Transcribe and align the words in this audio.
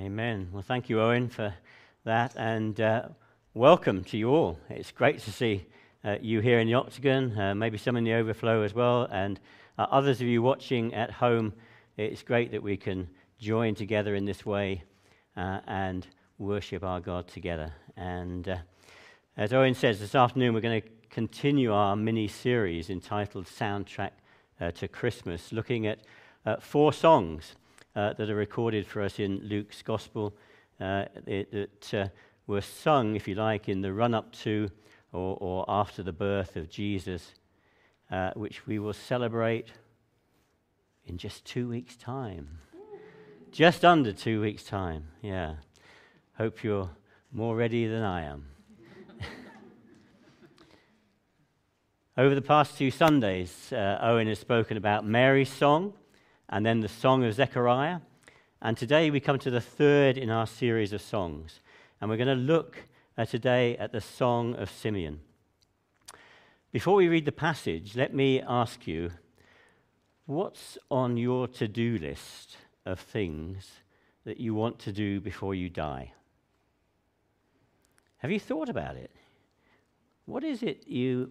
Amen. 0.00 0.48
Well, 0.50 0.62
thank 0.62 0.88
you, 0.88 0.98
Owen, 1.02 1.28
for 1.28 1.52
that, 2.04 2.34
and 2.34 2.80
uh, 2.80 3.08
welcome 3.52 4.02
to 4.04 4.16
you 4.16 4.30
all. 4.30 4.58
It's 4.70 4.92
great 4.92 5.18
to 5.18 5.30
see 5.30 5.66
uh, 6.02 6.16
you 6.22 6.40
here 6.40 6.58
in 6.58 6.68
the 6.68 6.72
Octagon, 6.72 7.38
uh, 7.38 7.54
maybe 7.54 7.76
some 7.76 7.96
in 7.96 8.04
the 8.04 8.14
overflow 8.14 8.62
as 8.62 8.72
well, 8.72 9.06
and 9.12 9.38
uh, 9.76 9.88
others 9.90 10.22
of 10.22 10.26
you 10.26 10.40
watching 10.40 10.94
at 10.94 11.10
home. 11.10 11.52
It's 11.98 12.22
great 12.22 12.50
that 12.52 12.62
we 12.62 12.78
can 12.78 13.10
join 13.38 13.74
together 13.74 14.14
in 14.14 14.24
this 14.24 14.46
way 14.46 14.84
uh, 15.36 15.60
and 15.66 16.06
worship 16.38 16.82
our 16.82 17.00
God 17.00 17.28
together. 17.28 17.70
And 17.94 18.48
uh, 18.48 18.56
as 19.36 19.52
Owen 19.52 19.74
says, 19.74 20.00
this 20.00 20.14
afternoon 20.14 20.54
we're 20.54 20.62
going 20.62 20.80
to 20.80 20.88
continue 21.10 21.74
our 21.74 21.94
mini 21.94 22.26
series 22.26 22.88
entitled 22.88 23.44
Soundtrack 23.44 24.12
to 24.76 24.88
Christmas, 24.88 25.52
looking 25.52 25.86
at 25.86 25.98
four 26.62 26.94
songs 26.94 27.54
uh, 27.96 28.12
that 28.14 28.30
are 28.30 28.36
recorded 28.36 28.86
for 28.86 29.02
us 29.02 29.18
in 29.18 29.40
Luke's 29.40 29.82
Gospel 29.82 30.34
uh, 30.80 31.04
that 31.26 31.94
uh, 31.94 32.08
were 32.46 32.60
sung, 32.60 33.16
if 33.16 33.28
you 33.28 33.34
like, 33.34 33.68
in 33.68 33.80
the 33.80 33.92
run 33.92 34.14
up 34.14 34.32
to 34.32 34.70
or, 35.12 35.36
or, 35.40 35.64
after 35.68 36.02
the 36.02 36.12
birth 36.12 36.56
of 36.56 36.70
Jesus, 36.70 37.34
uh, 38.10 38.30
which 38.34 38.66
we 38.66 38.78
will 38.78 38.92
celebrate 38.92 39.68
in 41.04 41.18
just 41.18 41.44
two 41.44 41.68
weeks' 41.68 41.96
time. 41.96 42.58
Just 43.50 43.84
under 43.84 44.12
two 44.12 44.40
weeks' 44.40 44.62
time, 44.62 45.08
yeah. 45.20 45.54
Hope 46.38 46.62
you're 46.62 46.90
more 47.32 47.56
ready 47.56 47.86
than 47.88 48.02
I 48.02 48.22
am. 48.22 48.46
Over 52.16 52.36
the 52.36 52.42
past 52.42 52.78
two 52.78 52.92
Sundays, 52.92 53.72
uh, 53.72 53.98
Owen 54.00 54.28
has 54.28 54.38
spoken 54.38 54.76
about 54.76 55.04
Mary's 55.04 55.52
song 55.52 55.94
and 56.50 56.66
then 56.66 56.80
the 56.80 56.88
Song 56.88 57.24
of 57.24 57.32
Zechariah. 57.32 58.00
And 58.60 58.76
today 58.76 59.10
we 59.10 59.20
come 59.20 59.38
to 59.38 59.50
the 59.50 59.60
third 59.60 60.18
in 60.18 60.30
our 60.30 60.46
series 60.46 60.92
of 60.92 61.00
songs. 61.00 61.60
And 62.00 62.10
we're 62.10 62.16
going 62.16 62.26
to 62.26 62.34
look 62.34 62.76
uh, 63.16 63.24
today 63.24 63.76
at 63.76 63.92
the 63.92 64.00
Song 64.00 64.56
of 64.56 64.68
Simeon. 64.68 65.20
Before 66.72 66.96
we 66.96 67.08
read 67.08 67.24
the 67.24 67.32
passage, 67.32 67.96
let 67.96 68.12
me 68.12 68.42
ask 68.42 68.86
you 68.86 69.10
what's 70.26 70.76
on 70.90 71.16
your 71.16 71.46
to 71.48 71.68
do 71.68 71.98
list 71.98 72.56
of 72.84 72.98
things 72.98 73.70
that 74.24 74.38
you 74.38 74.52
want 74.52 74.78
to 74.80 74.92
do 74.92 75.20
before 75.20 75.54
you 75.54 75.70
die? 75.70 76.12
Have 78.18 78.30
you 78.30 78.40
thought 78.40 78.68
about 78.68 78.96
it? 78.96 79.12
What 80.26 80.44
is 80.44 80.62
it 80.62 80.86
you 80.86 81.30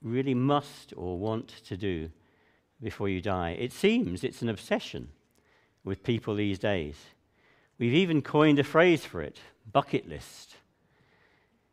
really 0.00 0.34
must 0.34 0.94
or 0.96 1.18
want 1.18 1.48
to 1.66 1.76
do 1.76 2.10
before 2.82 3.08
you 3.08 3.20
die. 3.20 3.50
It 3.58 3.72
seems 3.72 4.24
it's 4.24 4.42
an 4.42 4.48
obsession 4.48 5.08
with 5.84 6.02
people 6.02 6.34
these 6.34 6.58
days. 6.58 6.96
We've 7.78 7.94
even 7.94 8.22
coined 8.22 8.58
a 8.58 8.64
phrase 8.64 9.04
for 9.04 9.22
it 9.22 9.38
bucket 9.72 10.08
list. 10.08 10.56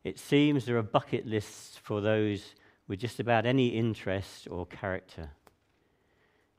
It 0.03 0.19
seems 0.19 0.65
there 0.65 0.77
are 0.77 0.83
bucket 0.83 1.25
lists 1.25 1.77
for 1.81 2.01
those 2.01 2.53
with 2.87 2.99
just 2.99 3.19
about 3.19 3.45
any 3.45 3.69
interest 3.69 4.47
or 4.49 4.65
character. 4.65 5.29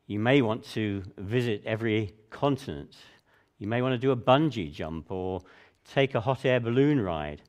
You 0.07 0.19
may 0.19 0.43
want 0.43 0.65
to 0.73 1.03
visit 1.19 1.63
every 1.65 2.15
continent. 2.31 2.97
You 3.59 3.69
may 3.69 3.81
want 3.81 3.93
to 3.95 3.99
do 3.99 4.11
a 4.11 4.17
bungee 4.17 4.73
jump 4.73 5.11
or 5.11 5.41
take 5.93 6.15
a 6.15 6.21
hot 6.21 6.45
air 6.45 6.61
balloon 6.61 7.01
ride 7.01 7.43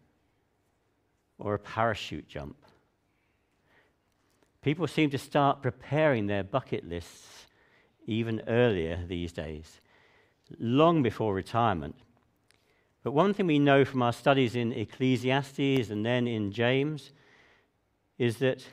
or 1.40 1.56
a 1.56 1.60
parachute 1.60 2.28
jump. 2.28 2.56
People 4.62 4.88
seem 4.88 5.10
to 5.10 5.18
start 5.18 5.62
preparing 5.62 6.28
their 6.28 6.44
bucket 6.44 6.88
lists 6.88 7.48
even 8.06 8.42
earlier 8.48 9.04
these 9.08 9.32
days, 9.32 9.82
long 10.60 11.02
before 11.02 11.34
retirement. 11.34 11.96
But 13.04 13.14
one 13.14 13.34
thing 13.34 13.48
we 13.48 13.58
know 13.58 13.84
from 13.84 14.04
our 14.04 14.14
studies 14.14 14.56
in 14.56 14.72
Ecclesiastes 14.72 15.90
and 15.90 16.06
then 16.06 16.28
in 16.28 16.52
James 16.52 17.12
is 18.20 18.38
that 18.38 18.64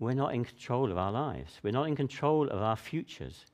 we're 0.00 0.14
not 0.14 0.34
in 0.34 0.44
control 0.44 0.90
of 0.90 0.98
our 0.98 1.12
lives. 1.12 1.60
We're 1.62 1.70
not 1.70 1.86
in 1.86 1.94
control 1.94 2.48
of 2.48 2.60
our 2.60 2.74
futures. 2.74 3.46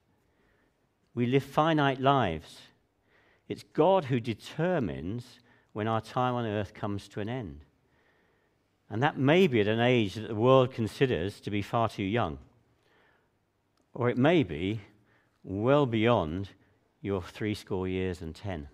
We 1.15 1.27
live 1.27 1.43
finite 1.43 2.01
lives. 2.01 2.61
It's 3.49 3.65
God 3.75 4.07
who 4.07 4.21
determines 4.21 5.41
when 5.75 5.87
our 5.87 6.01
time 6.01 6.35
on 6.35 6.47
earth 6.47 6.73
comes 6.73 7.09
to 7.09 7.21
an 7.21 7.29
end. 7.29 7.67
And 8.91 9.03
that 9.03 9.19
may 9.19 9.47
be 9.47 9.61
at 9.61 9.69
an 9.69 9.81
age 9.81 10.15
that 10.15 10.29
the 10.29 10.35
world 10.35 10.73
considers 10.73 11.41
to 11.41 11.51
be 11.51 11.63
far 11.63 11.89
too 11.89 12.05
young. 12.05 12.39
Or 13.93 14.09
it 14.09 14.17
may 14.17 14.43
be 14.43 14.81
well 15.45 15.87
beyond 15.87 16.51
your 17.03 17.23
three 17.23 17.55
score 17.55 17.87
years 17.87 18.23
and 18.23 18.35
ten. 18.35 18.69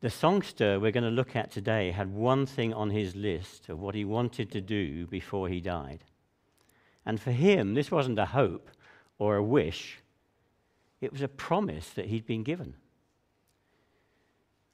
The 0.00 0.10
songster 0.10 0.80
we're 0.80 0.92
going 0.92 1.04
to 1.04 1.10
look 1.10 1.36
at 1.36 1.50
today 1.50 1.90
had 1.90 2.12
one 2.12 2.46
thing 2.46 2.72
on 2.72 2.90
his 2.90 3.14
list 3.14 3.68
of 3.68 3.78
what 3.78 3.94
he 3.94 4.04
wanted 4.04 4.50
to 4.52 4.60
do 4.60 5.06
before 5.06 5.48
he 5.48 5.60
died. 5.60 6.04
And 7.04 7.20
for 7.20 7.32
him, 7.32 7.74
this 7.74 7.90
wasn't 7.90 8.18
a 8.18 8.26
hope 8.26 8.70
or 9.18 9.36
a 9.36 9.42
wish, 9.42 9.98
it 11.00 11.12
was 11.12 11.22
a 11.22 11.28
promise 11.28 11.90
that 11.90 12.06
he'd 12.06 12.26
been 12.26 12.42
given. 12.42 12.74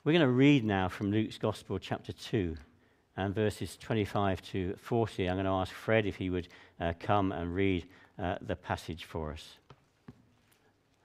We're 0.04 0.12
going 0.12 0.20
to 0.22 0.28
read 0.28 0.64
now 0.64 0.88
from 0.88 1.10
Luke's 1.10 1.38
Gospel, 1.38 1.78
chapter 1.80 2.12
2 2.12 2.56
and 3.16 3.34
verses 3.34 3.76
25 3.76 4.42
to 4.42 4.74
40. 4.80 5.28
I'm 5.28 5.36
going 5.36 5.46
to 5.46 5.52
ask 5.52 5.72
Fred 5.72 6.06
if 6.06 6.16
he 6.16 6.30
would 6.30 6.48
uh, 6.80 6.92
come 7.00 7.32
and 7.32 7.54
read 7.54 7.86
uh, 8.22 8.36
the 8.40 8.56
passage 8.56 9.04
for 9.04 9.32
us. 9.32 9.54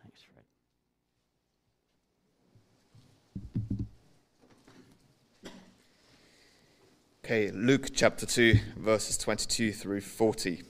Thanks, 0.04 0.22
Fred. 5.42 5.52
Okay, 7.24 7.52
Luke 7.52 7.90
chapter 7.94 8.26
2, 8.26 8.56
verses 8.78 9.18
22 9.18 9.72
through 9.72 10.02
40. 10.02 10.64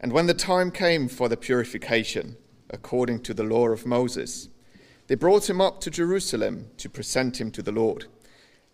And 0.00 0.12
when 0.12 0.26
the 0.26 0.34
time 0.34 0.70
came 0.70 1.08
for 1.08 1.28
the 1.28 1.36
purification, 1.36 2.36
according 2.70 3.20
to 3.20 3.34
the 3.34 3.42
law 3.42 3.68
of 3.68 3.84
Moses, 3.84 4.48
they 5.08 5.14
brought 5.16 5.50
him 5.50 5.60
up 5.60 5.80
to 5.80 5.90
Jerusalem 5.90 6.70
to 6.78 6.88
present 6.88 7.40
him 7.40 7.50
to 7.50 7.62
the 7.62 7.72
Lord 7.72 8.06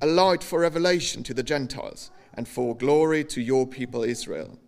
a 0.00 0.06
light 0.06 0.42
for 0.42 0.60
revelation 0.60 1.22
to 1.24 1.34
the 1.34 1.42
Gentiles, 1.42 2.10
and 2.34 2.46
for 2.46 2.76
glory 2.76 3.24
to 3.24 3.40
your 3.40 3.66
people 3.66 4.04
Israel. 4.04 4.58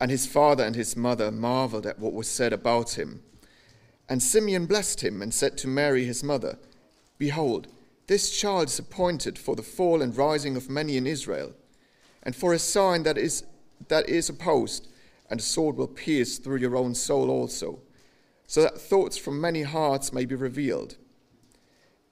And 0.00 0.10
his 0.10 0.26
father 0.26 0.64
and 0.64 0.76
his 0.76 0.96
mother 0.96 1.32
marveled 1.32 1.86
at 1.86 1.98
what 1.98 2.12
was 2.12 2.28
said 2.28 2.52
about 2.52 2.96
him. 2.96 3.22
And 4.08 4.22
Simeon 4.22 4.66
blessed 4.66 5.02
him 5.02 5.20
and 5.20 5.34
said 5.34 5.58
to 5.58 5.68
Mary 5.68 6.04
his 6.04 6.22
mother, 6.22 6.58
Behold, 7.18 7.68
this 8.06 8.36
child 8.36 8.68
is 8.68 8.78
appointed 8.78 9.38
for 9.38 9.56
the 9.56 9.62
fall 9.62 10.02
and 10.02 10.16
rising 10.16 10.56
of 10.56 10.70
many 10.70 10.96
in 10.96 11.06
Israel, 11.06 11.54
and 12.22 12.36
for 12.36 12.52
a 12.52 12.58
sign 12.58 13.02
that 13.04 13.18
is, 13.18 13.44
that 13.88 14.08
is 14.08 14.28
opposed, 14.28 14.88
and 15.30 15.40
a 15.40 15.42
sword 15.42 15.76
will 15.76 15.88
pierce 15.88 16.38
through 16.38 16.58
your 16.58 16.76
own 16.76 16.94
soul 16.94 17.30
also, 17.30 17.80
so 18.46 18.62
that 18.62 18.80
thoughts 18.80 19.16
from 19.16 19.40
many 19.40 19.62
hearts 19.62 20.12
may 20.12 20.24
be 20.24 20.34
revealed. 20.34 20.96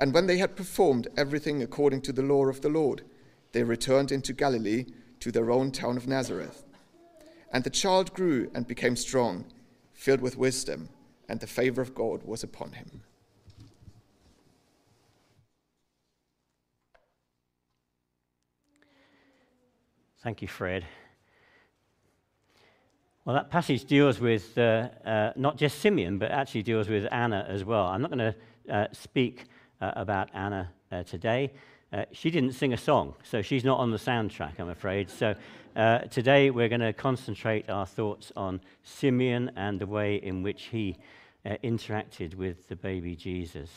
And 0.00 0.14
when 0.14 0.26
they 0.26 0.38
had 0.38 0.56
performed 0.56 1.08
everything 1.16 1.62
according 1.62 2.00
to 2.02 2.12
the 2.12 2.22
law 2.22 2.46
of 2.46 2.62
the 2.62 2.70
Lord, 2.70 3.02
they 3.52 3.62
returned 3.62 4.10
into 4.10 4.32
Galilee 4.32 4.86
to 5.20 5.30
their 5.30 5.50
own 5.50 5.70
town 5.70 5.98
of 5.98 6.08
Nazareth. 6.08 6.64
And 7.52 7.64
the 7.64 7.70
child 7.70 8.14
grew 8.14 8.50
and 8.54 8.66
became 8.66 8.96
strong, 8.96 9.44
filled 9.92 10.22
with 10.22 10.38
wisdom, 10.38 10.88
and 11.28 11.40
the 11.40 11.46
favor 11.46 11.82
of 11.82 11.94
God 11.94 12.22
was 12.22 12.42
upon 12.42 12.72
him. 12.72 13.02
Thank 20.22 20.42
you, 20.42 20.48
Fred. 20.48 20.84
Well, 23.24 23.34
that 23.34 23.50
passage 23.50 23.84
deals 23.84 24.18
with 24.18 24.56
uh, 24.56 24.88
uh, 25.04 25.32
not 25.36 25.56
just 25.56 25.80
Simeon, 25.80 26.18
but 26.18 26.30
actually 26.30 26.62
deals 26.62 26.88
with 26.88 27.06
Anna 27.10 27.46
as 27.48 27.64
well. 27.64 27.86
I'm 27.86 28.00
not 28.00 28.10
going 28.10 28.32
to 28.32 28.74
uh, 28.74 28.86
speak 28.92 29.46
about 29.80 30.28
Anna 30.34 30.70
uh, 30.92 31.02
today. 31.02 31.52
Uh, 31.92 32.04
she 32.12 32.30
didn't 32.30 32.52
sing 32.52 32.72
a 32.72 32.76
song, 32.76 33.14
so 33.22 33.42
she's 33.42 33.64
not 33.64 33.78
on 33.78 33.90
the 33.90 33.98
soundtrack, 33.98 34.58
I'm 34.58 34.68
afraid. 34.68 35.10
So 35.10 35.34
today 36.10 36.50
we're 36.50 36.68
going 36.68 36.80
to 36.80 36.92
concentrate 36.92 37.68
our 37.68 37.86
thoughts 37.86 38.32
on 38.36 38.60
Simeon 38.82 39.50
and 39.56 39.80
the 39.80 39.86
way 39.86 40.16
in 40.16 40.42
which 40.42 40.64
he 40.64 40.96
interacted 41.44 42.34
with 42.34 42.68
the 42.68 42.76
baby 42.76 43.16
Jesus. 43.16 43.70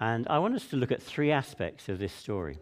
And 0.00 0.26
I 0.28 0.38
want 0.38 0.54
us 0.54 0.66
to 0.68 0.76
look 0.76 0.92
at 0.92 1.02
three 1.02 1.30
aspects 1.30 1.88
of 1.88 1.98
this 1.98 2.12
story. 2.12 2.58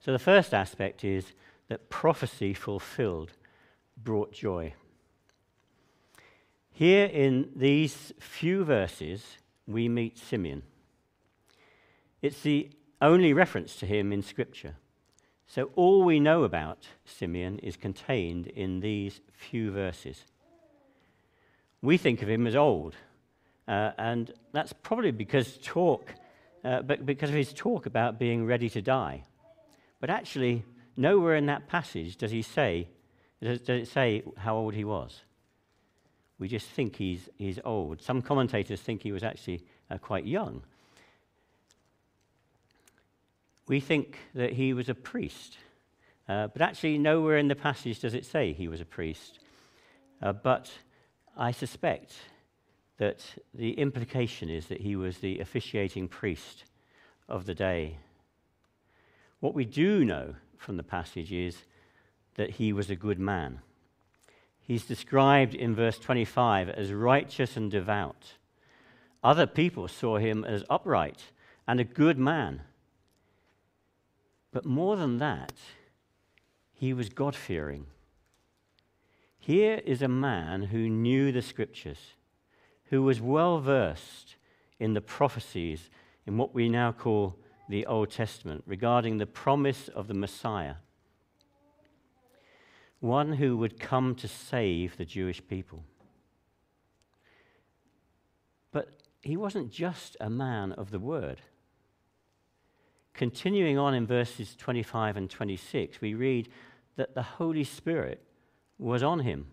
So 0.00 0.12
the 0.12 0.18
first 0.18 0.54
aspect 0.54 1.04
is 1.04 1.32
that 1.68 1.90
prophecy 1.90 2.54
fulfilled 2.54 3.32
brought 4.02 4.32
joy. 4.32 4.74
Here 6.72 7.06
in 7.06 7.50
these 7.54 8.12
few 8.18 8.64
verses, 8.64 9.38
we 9.66 9.88
meet 9.88 10.18
Simeon. 10.18 10.62
It's 12.24 12.40
the 12.40 12.70
only 13.02 13.32
reference 13.34 13.76
to 13.76 13.86
him 13.86 14.12
in 14.12 14.22
Scripture. 14.22 14.76
So 15.46 15.70
all 15.76 16.02
we 16.02 16.20
know 16.20 16.44
about 16.44 16.88
Simeon 17.04 17.58
is 17.58 17.76
contained 17.76 18.46
in 18.46 18.80
these 18.80 19.20
few 19.32 19.70
verses. 19.70 20.24
We 21.82 21.98
think 21.98 22.22
of 22.22 22.30
him 22.30 22.46
as 22.46 22.56
old, 22.56 22.94
uh, 23.68 23.90
and 23.98 24.32
that's 24.52 24.72
probably 24.72 25.10
because 25.10 25.58
talk, 25.62 26.14
uh, 26.64 26.80
but 26.80 27.04
because 27.04 27.28
of 27.28 27.36
his 27.36 27.52
talk 27.52 27.84
about 27.84 28.18
being 28.18 28.46
ready 28.46 28.70
to 28.70 28.80
die. 28.80 29.24
But 30.00 30.08
actually, 30.08 30.64
Nowhere 30.96 31.34
in 31.34 31.46
that 31.46 31.66
passage 31.66 32.16
does 32.16 32.30
he 32.30 32.42
say, 32.42 32.88
does, 33.42 33.68
it 33.68 33.88
say 33.88 34.22
how 34.36 34.56
old 34.56 34.74
he 34.74 34.84
was. 34.84 35.22
We 36.38 36.48
just 36.48 36.68
think 36.68 36.96
he's, 36.96 37.28
he's 37.36 37.58
old. 37.64 38.00
Some 38.00 38.22
commentators 38.22 38.80
think 38.80 39.02
he 39.02 39.12
was 39.12 39.22
actually 39.22 39.64
uh, 39.90 39.98
quite 39.98 40.24
young. 40.24 40.62
We 43.66 43.80
think 43.80 44.18
that 44.34 44.52
he 44.52 44.74
was 44.74 44.88
a 44.88 44.94
priest, 44.94 45.56
uh, 46.28 46.48
but 46.48 46.62
actually, 46.62 46.98
nowhere 46.98 47.38
in 47.38 47.48
the 47.48 47.54
passage 47.54 48.00
does 48.00 48.14
it 48.14 48.24
say 48.24 48.52
he 48.52 48.68
was 48.68 48.80
a 48.80 48.86
priest. 48.86 49.40
Uh, 50.22 50.32
but 50.32 50.70
I 51.36 51.50
suspect 51.50 52.14
that 52.98 53.24
the 53.52 53.72
implication 53.72 54.48
is 54.48 54.66
that 54.66 54.80
he 54.80 54.96
was 54.96 55.18
the 55.18 55.40
officiating 55.40 56.08
priest 56.08 56.64
of 57.28 57.46
the 57.46 57.54
day. 57.54 57.98
What 59.40 59.54
we 59.54 59.64
do 59.64 60.04
know 60.04 60.34
from 60.56 60.76
the 60.76 60.82
passage 60.82 61.32
is 61.32 61.56
that 62.36 62.50
he 62.50 62.72
was 62.72 62.90
a 62.90 62.96
good 62.96 63.18
man. 63.18 63.60
He's 64.60 64.86
described 64.86 65.54
in 65.54 65.74
verse 65.74 65.98
25 65.98 66.70
as 66.70 66.92
righteous 66.92 67.56
and 67.56 67.70
devout. 67.70 68.34
Other 69.22 69.46
people 69.46 69.88
saw 69.88 70.18
him 70.18 70.44
as 70.44 70.64
upright 70.70 71.22
and 71.66 71.80
a 71.80 71.84
good 71.84 72.18
man. 72.18 72.62
But 74.54 74.64
more 74.64 74.96
than 74.96 75.18
that, 75.18 75.52
he 76.72 76.92
was 76.94 77.08
God 77.08 77.34
fearing. 77.34 77.86
Here 79.36 79.82
is 79.84 80.00
a 80.00 80.06
man 80.06 80.62
who 80.62 80.88
knew 80.88 81.32
the 81.32 81.42
scriptures, 81.42 81.98
who 82.84 83.02
was 83.02 83.20
well 83.20 83.58
versed 83.58 84.36
in 84.78 84.94
the 84.94 85.00
prophecies 85.00 85.90
in 86.24 86.38
what 86.38 86.54
we 86.54 86.68
now 86.68 86.92
call 86.92 87.34
the 87.68 87.84
Old 87.86 88.12
Testament 88.12 88.62
regarding 88.64 89.18
the 89.18 89.26
promise 89.26 89.88
of 89.88 90.06
the 90.06 90.14
Messiah, 90.14 90.76
one 93.00 93.32
who 93.32 93.56
would 93.56 93.80
come 93.80 94.14
to 94.14 94.28
save 94.28 94.96
the 94.96 95.04
Jewish 95.04 95.44
people. 95.48 95.82
But 98.70 99.02
he 99.20 99.36
wasn't 99.36 99.72
just 99.72 100.16
a 100.20 100.30
man 100.30 100.70
of 100.70 100.92
the 100.92 101.00
word. 101.00 101.40
Continuing 103.14 103.78
on 103.78 103.94
in 103.94 104.06
verses 104.06 104.56
25 104.56 105.16
and 105.16 105.30
26, 105.30 106.00
we 106.00 106.14
read 106.14 106.48
that 106.96 107.14
the 107.14 107.22
Holy 107.22 107.64
Spirit 107.64 108.22
was 108.78 109.02
on 109.02 109.20
him 109.20 109.46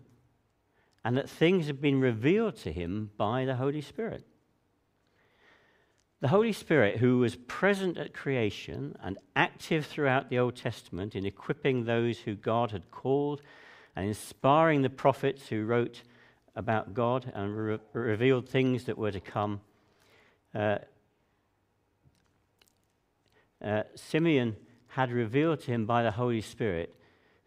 and 1.04 1.16
that 1.16 1.30
things 1.30 1.66
had 1.66 1.80
been 1.80 2.00
revealed 2.00 2.56
to 2.56 2.72
him 2.72 3.10
by 3.16 3.44
the 3.44 3.56
Holy 3.56 3.80
Spirit. 3.80 4.26
The 6.20 6.28
Holy 6.28 6.52
Spirit, 6.52 6.98
who 6.98 7.18
was 7.18 7.34
present 7.34 7.98
at 7.98 8.14
creation 8.14 8.96
and 9.02 9.18
active 9.34 9.86
throughout 9.86 10.28
the 10.28 10.38
Old 10.38 10.54
Testament 10.54 11.16
in 11.16 11.26
equipping 11.26 11.84
those 11.84 12.18
who 12.18 12.34
God 12.34 12.70
had 12.70 12.90
called 12.92 13.42
and 13.96 14.06
inspiring 14.06 14.82
the 14.82 14.90
prophets 14.90 15.48
who 15.48 15.64
wrote 15.64 16.02
about 16.54 16.94
God 16.94 17.32
and 17.34 17.56
re- 17.56 17.78
revealed 17.92 18.48
things 18.48 18.84
that 18.84 18.98
were 18.98 19.10
to 19.10 19.20
come. 19.20 19.60
Uh, 20.54 20.78
uh, 23.62 23.82
Simeon 23.94 24.56
had 24.88 25.10
revealed 25.10 25.60
to 25.60 25.70
him 25.70 25.86
by 25.86 26.02
the 26.02 26.10
Holy 26.12 26.40
Spirit 26.40 26.94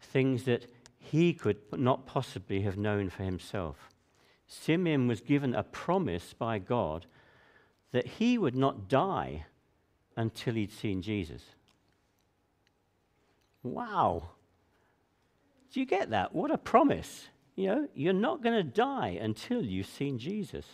things 0.00 0.44
that 0.44 0.66
he 0.98 1.32
could 1.32 1.58
not 1.72 2.06
possibly 2.06 2.62
have 2.62 2.76
known 2.76 3.10
for 3.10 3.22
himself. 3.22 3.90
Simeon 4.46 5.06
was 5.06 5.20
given 5.20 5.54
a 5.54 5.62
promise 5.62 6.32
by 6.32 6.58
God 6.58 7.06
that 7.92 8.06
he 8.06 8.38
would 8.38 8.56
not 8.56 8.88
die 8.88 9.46
until 10.16 10.54
he'd 10.54 10.72
seen 10.72 11.02
Jesus. 11.02 11.42
Wow. 13.62 14.30
Do 15.72 15.80
you 15.80 15.86
get 15.86 16.10
that? 16.10 16.34
What 16.34 16.50
a 16.50 16.58
promise. 16.58 17.28
You 17.54 17.66
know, 17.66 17.88
you're 17.94 18.12
not 18.12 18.42
going 18.42 18.56
to 18.56 18.62
die 18.62 19.18
until 19.20 19.62
you've 19.62 19.86
seen 19.86 20.18
Jesus. 20.18 20.66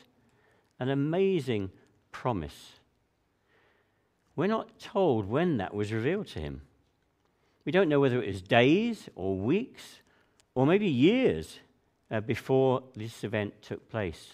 An 0.79 0.89
amazing 0.89 1.71
promise. 2.11 2.81
We're 4.35 4.47
not 4.47 4.79
told 4.79 5.29
when 5.29 5.59
that 5.59 5.75
was 5.75 5.93
revealed 5.93 6.29
to 6.29 6.41
him. 6.41 6.63
We 7.65 7.73
don't 7.73 7.89
know 7.89 8.01
whether 8.01 8.23
it 8.23 8.27
was 8.27 8.43
days 8.43 9.09
or 9.15 9.37
weeks 9.37 10.01
or 10.55 10.67
maybe 10.67 10.89
years 10.89 11.59
uh, 12.11 12.21
before 12.21 12.83
this 12.95 13.25
event 13.25 13.55
took 13.63 13.89
place. 13.89 14.31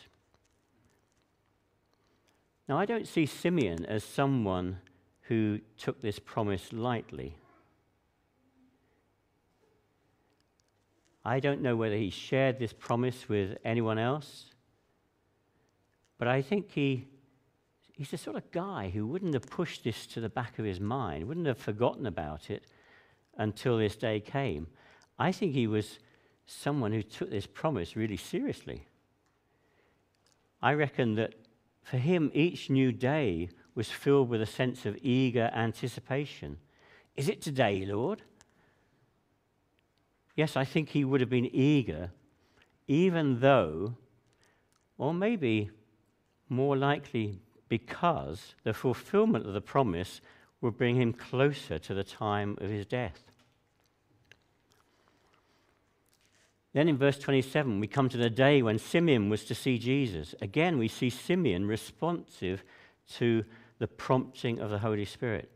Now, 2.68 2.78
I 2.78 2.84
don't 2.84 3.08
see 3.08 3.24
Simeon 3.24 3.86
as 3.86 4.04
someone 4.04 4.78
who 5.22 5.60
took 5.76 6.00
this 6.00 6.18
promise 6.18 6.72
lightly. 6.72 7.36
I 11.24 11.40
don't 11.40 11.60
know 11.60 11.76
whether 11.76 11.96
he 11.96 12.10
shared 12.10 12.58
this 12.58 12.72
promise 12.72 13.28
with 13.28 13.58
anyone 13.64 13.98
else, 13.98 14.46
but 16.16 16.28
I 16.28 16.42
think 16.42 16.70
he, 16.72 17.06
he's 17.98 18.12
the 18.12 18.16
sort 18.16 18.36
of 18.36 18.48
guy 18.52 18.90
who 18.94 19.04
wouldn't 19.04 19.34
have 19.34 19.50
pushed 19.50 19.82
this 19.82 20.06
to 20.06 20.20
the 20.20 20.28
back 20.28 20.60
of 20.60 20.64
his 20.64 20.78
mind, 20.78 21.26
wouldn't 21.26 21.48
have 21.48 21.58
forgotten 21.58 22.06
about 22.06 22.48
it 22.48 22.62
until 23.36 23.76
this 23.76 23.96
day 23.96 24.20
came. 24.20 24.68
I 25.18 25.32
think 25.32 25.52
he 25.52 25.66
was 25.66 25.98
someone 26.46 26.92
who 26.92 27.02
took 27.02 27.28
this 27.28 27.46
promise 27.46 27.96
really 27.96 28.16
seriously. 28.16 28.86
I 30.62 30.74
reckon 30.74 31.16
that 31.16 31.34
for 31.82 31.96
him, 31.96 32.30
each 32.34 32.70
new 32.70 32.92
day 32.92 33.48
was 33.74 33.90
filled 33.90 34.28
with 34.28 34.42
a 34.42 34.46
sense 34.46 34.86
of 34.86 34.96
eager 35.02 35.50
anticipation. 35.52 36.58
Is 37.16 37.28
it 37.28 37.42
today, 37.42 37.84
Lord? 37.84 38.22
Yes, 40.36 40.56
I 40.56 40.64
think 40.64 40.90
he 40.90 41.04
would 41.04 41.20
have 41.20 41.30
been 41.30 41.52
eager, 41.52 42.12
even 42.86 43.40
though, 43.40 43.96
or 44.98 45.12
maybe 45.12 45.70
more 46.48 46.76
likely 46.76 47.40
because 47.68 48.54
the 48.64 48.74
fulfillment 48.74 49.46
of 49.46 49.52
the 49.52 49.60
promise 49.60 50.20
would 50.60 50.76
bring 50.76 50.96
him 50.96 51.12
closer 51.12 51.78
to 51.78 51.94
the 51.94 52.04
time 52.04 52.56
of 52.60 52.70
his 52.70 52.86
death. 52.86 53.22
Then 56.72 56.88
in 56.88 56.98
verse 56.98 57.18
27, 57.18 57.80
we 57.80 57.86
come 57.86 58.08
to 58.08 58.16
the 58.16 58.30
day 58.30 58.62
when 58.62 58.78
Simeon 58.78 59.30
was 59.30 59.44
to 59.46 59.54
see 59.54 59.78
Jesus. 59.78 60.34
Again, 60.40 60.78
we 60.78 60.88
see 60.88 61.10
Simeon 61.10 61.66
responsive 61.66 62.62
to 63.14 63.44
the 63.78 63.88
prompting 63.88 64.60
of 64.60 64.70
the 64.70 64.78
Holy 64.78 65.04
Spirit. 65.04 65.50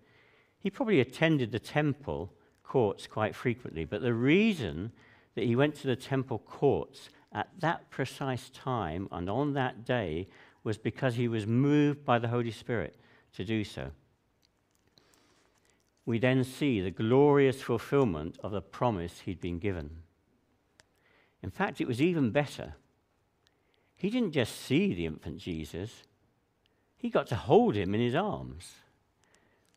He 0.58 0.70
probably 0.70 1.00
attended 1.00 1.52
the 1.52 1.58
temple 1.58 2.32
courts 2.62 3.06
quite 3.06 3.34
frequently, 3.34 3.84
but 3.84 4.00
the 4.00 4.14
reason 4.14 4.92
that 5.34 5.44
he 5.44 5.56
went 5.56 5.74
to 5.76 5.86
the 5.86 5.96
temple 5.96 6.38
courts 6.38 7.10
at 7.32 7.48
that 7.60 7.90
precise 7.90 8.50
time 8.50 9.08
and 9.10 9.28
on 9.28 9.54
that 9.54 9.84
day 9.84 10.28
was 10.64 10.78
because 10.78 11.14
he 11.14 11.28
was 11.28 11.46
moved 11.46 12.04
by 12.04 12.18
the 12.18 12.28
Holy 12.28 12.50
Spirit 12.50 12.96
to 13.34 13.44
do 13.44 13.64
so. 13.64 13.90
We 16.04 16.18
then 16.18 16.44
see 16.44 16.80
the 16.80 16.90
glorious 16.90 17.62
fulfillment 17.62 18.38
of 18.42 18.52
the 18.52 18.60
promise 18.60 19.20
he'd 19.20 19.40
been 19.40 19.58
given. 19.58 19.90
In 21.42 21.50
fact, 21.50 21.80
it 21.80 21.88
was 21.88 22.00
even 22.00 22.30
better. 22.30 22.74
He 23.96 24.10
didn't 24.10 24.32
just 24.32 24.60
see 24.60 24.94
the 24.94 25.06
infant 25.06 25.38
Jesus, 25.38 26.04
he 26.96 27.08
got 27.08 27.26
to 27.28 27.36
hold 27.36 27.74
him 27.74 27.94
in 27.94 28.00
his 28.00 28.14
arms. 28.14 28.74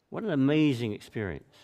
What 0.10 0.24
an 0.24 0.30
amazing 0.30 0.94
experience. 0.94 1.56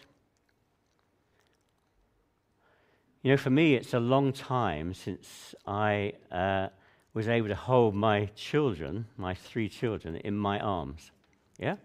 You 3.21 3.31
know, 3.31 3.37
for 3.37 3.51
me, 3.51 3.75
it's 3.75 3.93
a 3.93 3.99
long 3.99 4.33
time 4.33 4.95
since 4.95 5.53
I 5.67 6.13
uh, 6.31 6.69
was 7.13 7.27
able 7.27 7.49
to 7.49 7.55
hold 7.55 7.93
my 7.93 8.25
children, 8.35 9.05
my 9.17 9.33
three 9.33 9.67
children, 9.67 10.15
in 10.17 10.35
my 10.35 10.59
arms. 10.59 11.11
Yeah? 11.59 11.75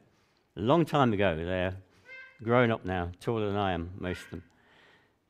A 0.57 0.61
long 0.61 0.85
time 0.85 1.13
ago. 1.13 1.37
They're 1.37 1.77
grown 2.43 2.71
up 2.71 2.85
now, 2.85 3.11
taller 3.21 3.49
than 3.49 3.57
I 3.57 3.73
am, 3.73 3.91
most 3.99 4.21
of 4.25 4.31
them. 4.31 4.43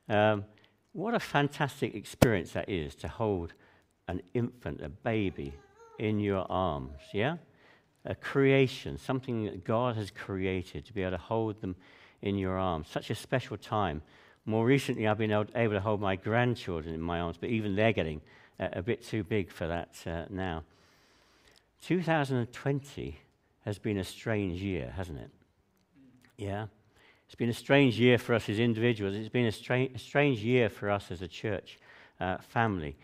Um, 0.09 0.45
what 0.93 1.15
a 1.15 1.21
fantastic 1.21 1.95
experience 1.95 2.53
that 2.53 2.69
is 2.69 2.95
to 2.97 3.09
hold 3.09 3.55
an 4.09 4.23
infant, 4.35 4.81
a 4.83 4.89
baby, 4.89 5.53
in 5.99 6.21
your 6.21 6.51
arms. 6.51 7.01
Yeah? 7.13 7.37
A 8.05 8.15
creation, 8.15 8.99
something 8.99 9.45
that 9.45 9.65
God 9.65 9.97
has 9.97 10.11
created, 10.11 10.85
to 10.87 10.93
be 10.93 11.03
able 11.03 11.13
to 11.13 11.23
hold 11.23 11.61
them 11.61 11.75
in 12.23 12.37
your 12.37 12.57
arms. 12.57 12.89
Such 12.89 13.11
a 13.11 13.15
special 13.15 13.57
time 13.57 14.03
more 14.47 14.65
recently, 14.65 15.09
I've 15.09 15.19
been 15.19 15.33
able 15.33 15.75
to 15.75 15.81
hold 15.81 16.01
my 16.01 16.15
grandchildren 16.15 16.95
in 16.95 17.01
my 17.01 17.19
arms, 17.19 17.37
but 17.37 17.51
even 17.51 17.75
they're 17.75 17.93
getting 17.93 18.21
a 18.59 18.83
bit 18.83 19.05
too 19.05 19.23
big 19.23 19.51
for 19.51 19.67
that 19.67 19.97
uh, 20.07 20.25
now. 20.31 20.65
2020 21.83 23.19
has 23.65 23.79
been 23.79 23.99
a 23.99 24.05
strange 24.05 24.63
year, 24.63 24.93
hasn't 24.97 25.19
it? 25.19 25.31
Yeah? 26.37 26.67
It's 27.27 27.35
been 27.35 27.49
a 27.49 27.55
strange 27.55 27.99
year 27.99 28.19
for 28.19 28.35
us 28.35 28.49
as 28.49 28.59
individuals. 28.59 29.15
It's 29.15 29.29
been 29.29 29.47
a, 29.47 29.53
stra- 29.53 29.89
a 29.95 29.99
strange 29.99 30.41
year 30.41 30.69
for 30.69 30.91
us 30.91 31.11
as 31.11 31.23
a 31.23 31.29
church 31.29 31.79
uh, 32.21 32.39
family. 32.39 32.97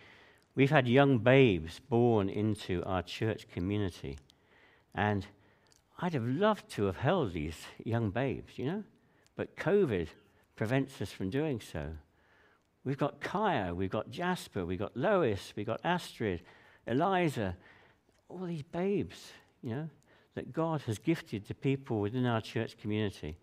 We've 0.54 0.70
had 0.70 0.86
young 0.86 1.18
babes 1.18 1.80
born 1.88 2.28
into 2.28 2.82
our 2.84 3.02
church 3.02 3.48
community. 3.48 4.18
And 4.94 5.26
I'd 5.98 6.14
have 6.14 6.26
loved 6.26 6.68
to 6.72 6.84
have 6.84 6.98
held 6.98 7.32
these 7.32 7.56
young 7.84 8.10
babes, 8.10 8.58
you 8.58 8.66
know? 8.66 8.84
But 9.36 9.56
COVID 9.56 10.08
prevents 10.56 11.00
us 11.00 11.10
from 11.10 11.30
doing 11.30 11.60
so. 11.60 11.92
We've 12.84 12.98
got 12.98 13.20
Kaya, 13.20 13.74
we've 13.74 13.90
got 13.90 14.10
Jasper, 14.10 14.64
we've 14.66 14.78
got 14.78 14.96
Lois, 14.96 15.52
we've 15.54 15.66
got 15.66 15.80
Astrid, 15.84 16.42
Eliza, 16.86 17.56
all 18.28 18.44
these 18.46 18.62
babes, 18.62 19.32
you 19.62 19.70
know, 19.70 19.88
that 20.34 20.52
God 20.52 20.82
has 20.82 20.98
gifted 20.98 21.46
to 21.46 21.54
people 21.54 22.00
within 22.00 22.26
our 22.26 22.40
church 22.40 22.76
community 22.78 23.36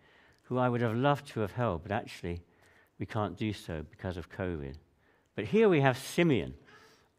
who 0.44 0.58
I 0.58 0.68
would 0.68 0.82
have 0.82 0.96
loved 0.96 1.28
to 1.28 1.42
have 1.42 1.52
held, 1.52 1.84
but 1.84 1.92
actually 1.92 2.42
we 2.98 3.06
can't 3.06 3.38
do 3.38 3.54
so 3.54 3.86
because 3.90 4.18
of 4.18 4.32
COVID. 4.32 4.76
But 5.36 5.46
here 5.46 5.70
we 5.70 5.80
have 5.82 5.98
Simeon 5.98 6.56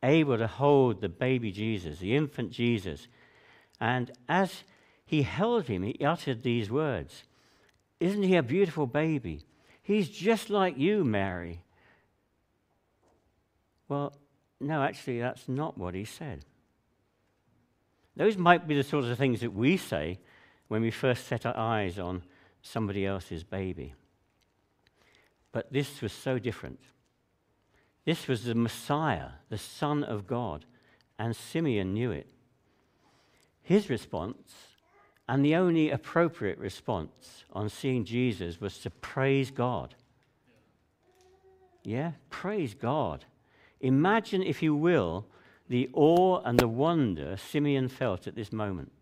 able 0.03 0.37
to 0.37 0.47
hold 0.47 1.00
the 1.00 1.09
baby 1.09 1.53
Jesus, 1.53 2.00
the 2.00 2.17
infant 2.17 2.50
Jesus. 2.50 3.07
And 3.81 4.11
as 4.29 4.65
he 5.07 5.23
held 5.23 5.69
him, 5.69 5.83
he 5.83 6.05
uttered 6.05 6.43
these 6.43 6.71
words 6.71 7.25
Isn't 7.99 8.25
he 8.25 8.37
a 8.37 8.43
beautiful 8.43 8.87
baby? 8.87 9.45
He's 9.83 10.09
just 10.09 10.50
like 10.50 10.77
you, 10.77 11.05
Mary. 11.05 11.62
Well, 13.90 14.12
no, 14.61 14.82
actually, 14.85 15.18
that's 15.18 15.49
not 15.49 15.76
what 15.76 15.94
he 15.94 16.04
said. 16.04 16.44
Those 18.16 18.38
might 18.38 18.68
be 18.68 18.76
the 18.76 18.85
sorts 18.85 19.09
of 19.09 19.18
things 19.18 19.40
that 19.40 19.52
we 19.52 19.76
say 19.76 20.20
when 20.68 20.80
we 20.80 20.92
first 20.92 21.26
set 21.26 21.44
our 21.44 21.56
eyes 21.56 21.99
on 21.99 22.23
somebody 22.62 23.04
else's 23.04 23.42
baby. 23.42 23.94
But 25.50 25.73
this 25.73 26.00
was 26.00 26.12
so 26.12 26.38
different. 26.38 26.78
This 28.04 28.28
was 28.28 28.44
the 28.44 28.54
Messiah, 28.54 29.30
the 29.49 29.59
Son 29.59 30.04
of 30.04 30.28
God, 30.28 30.66
and 31.18 31.35
Simeon 31.35 31.92
knew 31.92 32.12
it. 32.12 32.30
His 33.61 33.90
response 33.90 34.52
and 35.28 35.44
the 35.44 35.56
only 35.56 35.90
appropriate 35.90 36.59
response 36.59 37.44
on 37.52 37.68
seeing 37.68 38.04
Jesus 38.04 38.61
was 38.61 38.78
to 38.78 38.90
praise 38.90 39.50
God. 39.50 39.97
Yeah, 41.82 42.12
praise 42.30 42.75
God. 42.75 43.25
Imagine, 43.81 44.43
if 44.43 44.63
you 44.63 44.75
will, 44.75 45.27
the 45.69 45.89
awe 45.93 46.43
and 46.45 46.59
the 46.59 46.69
wonder 46.69 47.37
Simeon 47.37 47.89
felt 47.89 48.27
at 48.27 48.35
this 48.35 48.53
moment. 48.53 48.93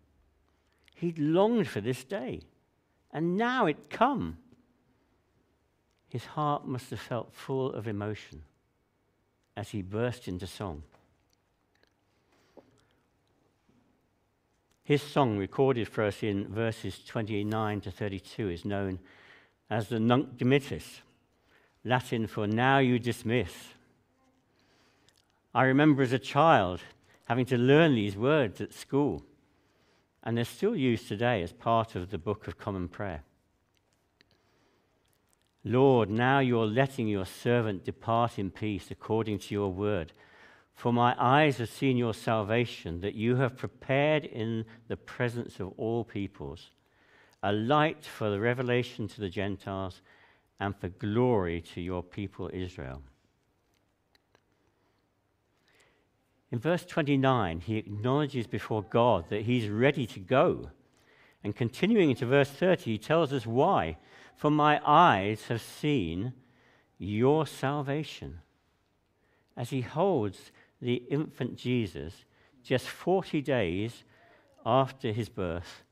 He'd 0.95 1.17
longed 1.17 1.67
for 1.67 1.81
this 1.81 2.03
day, 2.03 2.41
and 3.11 3.37
now 3.37 3.65
it 3.65 3.89
come. 3.89 4.37
His 6.09 6.25
heart 6.25 6.67
must 6.67 6.89
have 6.89 6.99
felt 6.99 7.33
full 7.33 7.71
of 7.73 7.87
emotion 7.87 8.43
as 9.55 9.69
he 9.69 9.81
burst 9.81 10.27
into 10.27 10.47
song. 10.47 10.83
His 14.83 15.03
song, 15.03 15.37
recorded 15.37 15.87
for 15.87 16.03
us 16.03 16.23
in 16.23 16.47
verses 16.47 16.99
29 17.05 17.81
to 17.81 17.91
32, 17.91 18.49
is 18.49 18.65
known 18.65 18.99
as 19.69 19.87
the 19.87 19.99
Nunc 19.99 20.37
Dimittis, 20.37 21.01
Latin 21.83 22.25
for 22.25 22.47
Now 22.47 22.79
You 22.79 22.97
Dismiss. 22.99 23.51
I 25.53 25.63
remember 25.63 26.03
as 26.03 26.13
a 26.13 26.19
child 26.19 26.81
having 27.25 27.45
to 27.47 27.57
learn 27.57 27.95
these 27.95 28.15
words 28.15 28.61
at 28.61 28.73
school, 28.73 29.23
and 30.23 30.37
they're 30.37 30.45
still 30.45 30.75
used 30.75 31.07
today 31.07 31.41
as 31.41 31.53
part 31.53 31.95
of 31.95 32.11
the 32.11 32.17
Book 32.17 32.47
of 32.47 32.57
Common 32.57 32.87
Prayer. 32.87 33.23
Lord, 35.63 36.09
now 36.09 36.39
you're 36.39 36.65
letting 36.65 37.07
your 37.07 37.25
servant 37.25 37.83
depart 37.83 38.39
in 38.39 38.49
peace 38.51 38.91
according 38.91 39.39
to 39.39 39.53
your 39.53 39.71
word. 39.71 40.13
For 40.73 40.93
my 40.93 41.15
eyes 41.19 41.57
have 41.57 41.69
seen 41.69 41.97
your 41.97 42.13
salvation, 42.13 43.01
that 43.01 43.15
you 43.15 43.35
have 43.35 43.57
prepared 43.57 44.25
in 44.25 44.65
the 44.87 44.97
presence 44.97 45.59
of 45.59 45.73
all 45.77 46.03
peoples 46.03 46.69
a 47.41 47.51
light 47.51 48.03
for 48.03 48.29
the 48.29 48.39
revelation 48.39 49.07
to 49.07 49.21
the 49.21 49.29
Gentiles 49.29 50.01
and 50.59 50.75
for 50.75 50.89
glory 50.89 51.61
to 51.73 51.81
your 51.81 52.03
people 52.03 52.49
Israel. 52.53 53.01
In 56.51 56.59
verse 56.59 56.85
29, 56.85 57.61
he 57.61 57.77
acknowledges 57.77 58.47
before 58.47 58.81
God 58.81 59.29
that 59.29 59.43
he's 59.43 59.69
ready 59.69 60.05
to 60.07 60.19
go. 60.19 60.71
And 61.43 61.55
continuing 61.55 62.09
into 62.09 62.25
verse 62.25 62.49
30, 62.49 62.91
he 62.91 62.97
tells 62.97 63.31
us 63.31 63.45
why. 63.45 63.97
For 64.35 64.49
my 64.49 64.81
eyes 64.85 65.43
have 65.47 65.61
seen 65.61 66.33
your 66.97 67.45
salvation. 67.45 68.39
As 69.55 69.69
he 69.69 69.81
holds 69.81 70.51
the 70.81 70.95
infant 71.09 71.55
Jesus, 71.55 72.13
just 72.63 72.87
40 72.87 73.41
days 73.41 74.03
after 74.65 75.11
his 75.11 75.29
birth, 75.29 75.83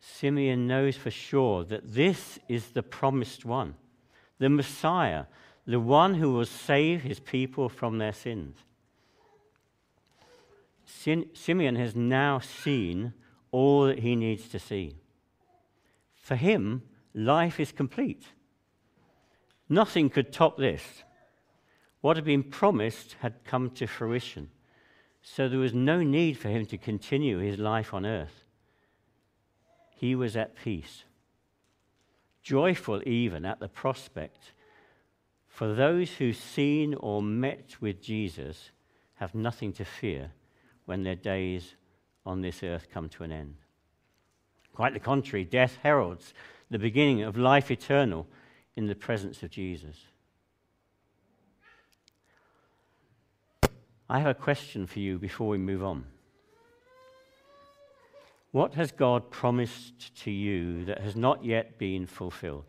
Simeon 0.00 0.66
knows 0.66 0.96
for 0.96 1.10
sure 1.10 1.64
that 1.64 1.94
this 1.94 2.38
is 2.48 2.68
the 2.68 2.82
promised 2.82 3.44
one, 3.44 3.74
the 4.38 4.48
Messiah, 4.48 5.24
the 5.66 5.80
one 5.80 6.14
who 6.14 6.32
will 6.32 6.44
save 6.44 7.02
his 7.02 7.18
people 7.18 7.68
from 7.68 7.98
their 7.98 8.12
sins. 8.12 8.56
Simeon 10.86 11.76
has 11.76 11.96
now 11.96 12.38
seen 12.38 13.12
all 13.50 13.86
that 13.86 13.98
he 13.98 14.14
needs 14.14 14.48
to 14.48 14.58
see. 14.58 14.96
For 16.14 16.36
him, 16.36 16.82
life 17.12 17.58
is 17.58 17.72
complete. 17.72 18.24
Nothing 19.68 20.08
could 20.08 20.32
top 20.32 20.56
this. 20.56 21.02
What 22.00 22.16
had 22.16 22.24
been 22.24 22.44
promised 22.44 23.16
had 23.20 23.44
come 23.44 23.70
to 23.70 23.86
fruition. 23.86 24.50
So 25.22 25.48
there 25.48 25.58
was 25.58 25.74
no 25.74 26.02
need 26.02 26.38
for 26.38 26.48
him 26.48 26.66
to 26.66 26.78
continue 26.78 27.38
his 27.38 27.58
life 27.58 27.92
on 27.92 28.06
earth. 28.06 28.44
He 29.96 30.14
was 30.14 30.36
at 30.36 30.54
peace, 30.54 31.02
joyful 32.42 33.02
even 33.06 33.44
at 33.44 33.58
the 33.58 33.68
prospect. 33.68 34.52
For 35.48 35.74
those 35.74 36.10
who've 36.10 36.36
seen 36.36 36.94
or 36.94 37.22
met 37.22 37.76
with 37.80 38.00
Jesus 38.00 38.70
have 39.14 39.34
nothing 39.34 39.72
to 39.72 39.84
fear 39.84 40.30
when 40.86 41.02
their 41.02 41.14
days 41.14 41.74
on 42.24 42.40
this 42.40 42.62
earth 42.62 42.88
come 42.92 43.08
to 43.10 43.24
an 43.24 43.32
end. 43.32 43.54
Quite 44.72 44.94
the 44.94 45.00
contrary, 45.00 45.44
death 45.44 45.78
heralds 45.82 46.32
the 46.70 46.78
beginning 46.78 47.22
of 47.22 47.36
life 47.36 47.70
eternal 47.70 48.26
in 48.74 48.86
the 48.86 48.94
presence 48.94 49.42
of 49.42 49.50
Jesus. 49.50 49.96
I 54.08 54.18
have 54.20 54.30
a 54.30 54.34
question 54.34 54.86
for 54.86 55.00
you 55.00 55.18
before 55.18 55.48
we 55.48 55.58
move 55.58 55.82
on. 55.82 56.04
What 58.52 58.74
has 58.74 58.92
God 58.92 59.30
promised 59.30 60.14
to 60.22 60.30
you 60.30 60.84
that 60.84 61.00
has 61.00 61.16
not 61.16 61.44
yet 61.44 61.78
been 61.78 62.06
fulfilled? 62.06 62.64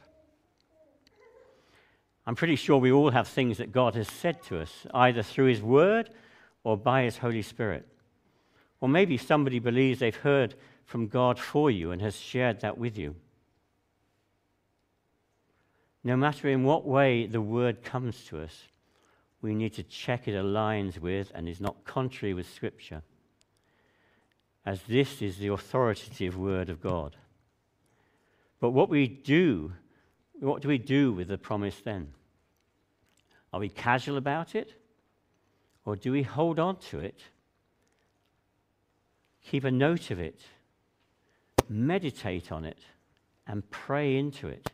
I'm 2.26 2.36
pretty 2.36 2.58
sure 2.58 2.78
we 2.78 2.92
all 2.92 3.12
have 3.12 3.28
things 3.28 3.60
that 3.60 3.72
God 3.72 3.96
has 3.96 4.08
said 4.08 4.44
to 4.44 4.60
us, 4.60 4.86
either 4.94 5.24
through 5.24 5.46
His 5.46 5.62
Word 5.62 6.10
or 6.64 6.76
by 6.76 7.04
His 7.04 7.18
Holy 7.18 7.42
Spirit. 7.42 7.88
Or 8.80 8.90
maybe 8.90 9.18
somebody 9.18 9.60
believes 9.60 10.00
they've 10.00 10.16
heard 10.16 10.56
from 10.86 11.08
God 11.08 11.40
for 11.40 11.70
you 11.72 11.92
and 11.92 12.02
has 12.02 12.16
shared 12.16 12.62
that 12.62 12.78
with 12.78 12.98
you. 12.98 13.16
No 16.04 16.16
matter 16.16 16.48
in 16.48 16.64
what 16.64 16.86
way 16.88 17.26
the 17.26 17.42
Word 17.42 17.84
comes 17.84 18.24
to 18.26 18.42
us, 18.42 18.68
we 19.42 19.54
need 19.54 19.74
to 19.74 19.84
check 19.84 20.28
it 20.28 20.36
aligns 20.36 21.00
with 21.00 21.32
and 21.36 21.50
is 21.50 21.60
not 21.60 21.84
contrary 21.84 22.34
with 22.34 22.52
Scripture, 22.52 23.02
as 24.66 24.82
this 24.84 25.22
is 25.22 25.38
the 25.38 25.50
authoritative 25.50 26.38
Word 26.38 26.70
of 26.70 26.82
God. 26.82 27.18
But 28.60 28.72
what 28.72 28.90
we 28.90 29.08
do, 29.08 29.74
what 30.40 30.62
do 30.62 30.68
we 30.68 30.78
do 30.78 31.12
with 31.12 31.28
the 31.28 31.38
promise 31.38 31.82
then? 31.84 32.14
Are 33.52 33.60
we 33.60 33.70
casual 33.70 34.18
about 34.18 34.56
it? 34.56 34.74
Or 35.86 35.96
do 35.96 36.12
we 36.12 36.24
hold 36.24 36.60
on 36.60 36.78
to 36.90 37.00
it? 37.00 37.22
Keep 39.50 39.64
a 39.64 39.72
note 39.72 40.12
of 40.12 40.20
it, 40.20 40.42
meditate 41.70 42.52
on 42.52 42.66
it, 42.66 42.80
and 43.48 43.70
pray 43.72 44.18
into 44.18 44.48
it. 44.50 44.72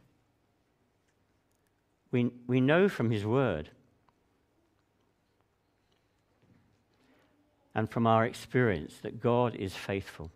We, 2.11 2.31
we 2.47 2.59
know 2.59 2.89
from 2.89 3.11
His 3.11 3.23
Word 3.23 3.69
and 7.75 7.87
from 7.87 8.07
our 8.07 8.25
experience 8.25 8.95
that 9.03 9.21
God 9.21 9.55
is 9.55 9.75
faithful. 9.75 10.31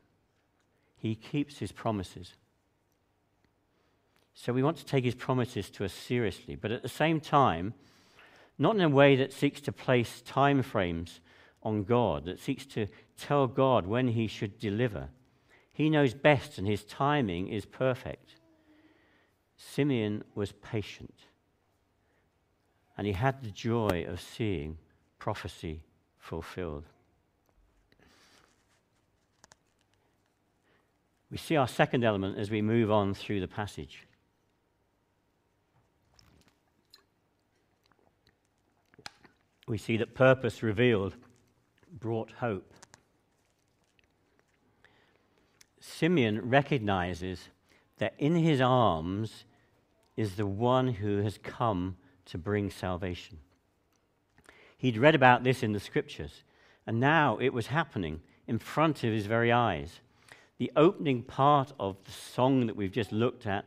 He 0.98 1.16
keeps 1.16 1.58
His 1.58 1.72
promises. 1.72 2.34
So 4.36 4.54
we 4.54 4.62
want 4.62 4.78
to 4.78 4.86
take 4.86 5.04
His 5.04 5.16
promises 5.16 5.72
to 5.72 5.86
us 5.86 5.94
seriously, 5.94 6.56
but 6.56 6.72
at 6.72 6.84
the 6.84 6.90
same 6.90 7.20
time, 7.20 7.74
not 8.60 8.76
in 8.76 8.82
a 8.82 8.90
way 8.90 9.16
that 9.16 9.34
seeks 9.34 9.62
to 9.62 9.72
place 9.72 10.22
time 10.22 10.62
frames 10.62 11.22
on 11.68 11.84
God, 11.84 12.26
that 12.26 12.40
seeks 12.40 12.66
to 12.68 12.88
tell 13.18 13.46
God 13.46 13.86
when 13.86 14.08
he 14.08 14.28
should 14.28 14.58
deliver. 14.58 15.10
He 15.74 15.90
knows 15.90 16.14
best, 16.14 16.58
and 16.58 16.66
his 16.66 16.84
timing 16.86 17.50
is 17.50 17.66
perfect. 17.66 18.36
Simeon 19.58 20.24
was 20.34 20.54
patient, 20.54 21.14
and 22.98 23.06
he 23.06 23.14
had 23.14 23.44
the 23.44 23.52
joy 23.52 24.06
of 24.08 24.22
seeing 24.22 24.78
prophecy 25.20 25.82
fulfilled. 26.18 26.86
We 31.30 31.38
see 31.38 31.58
our 31.58 31.68
second 31.68 32.06
element 32.06 32.38
as 32.38 32.50
we 32.50 32.62
move 32.62 32.90
on 32.90 33.14
through 33.14 33.42
the 33.42 33.48
passage. 33.48 34.08
we 39.68 39.78
see 39.78 39.98
that 39.98 40.16
purpose 40.16 40.64
revealed 40.64 41.16
brought 42.00 42.32
hope. 42.34 42.74
Simeon 45.80 46.50
recognizes 46.50 47.50
that 47.98 48.14
in 48.18 48.36
his 48.36 48.62
arms 48.62 49.46
is 50.16 50.36
the 50.36 50.46
one 50.46 50.88
who 50.88 51.22
has 51.22 51.38
come 51.38 51.98
to 52.26 52.38
bring 52.38 52.70
salvation. 52.70 53.40
He'd 54.78 54.98
read 54.98 55.16
about 55.16 55.44
this 55.44 55.64
in 55.64 55.74
the 55.74 55.80
scriptures, 55.80 56.44
and 56.86 57.00
now 57.00 57.38
it 57.38 57.54
was 57.54 57.68
happening 57.68 58.22
in 58.48 58.60
front 58.60 59.04
of 59.04 59.12
his 59.12 59.26
very 59.26 59.52
eyes. 59.52 60.02
The 60.58 60.72
opening 60.76 61.24
part 61.24 61.74
of 61.80 61.98
the 62.04 62.12
song 62.12 62.68
that 62.68 62.76
we've 62.76 62.92
just 62.92 63.12
looked 63.12 63.48
at 63.48 63.66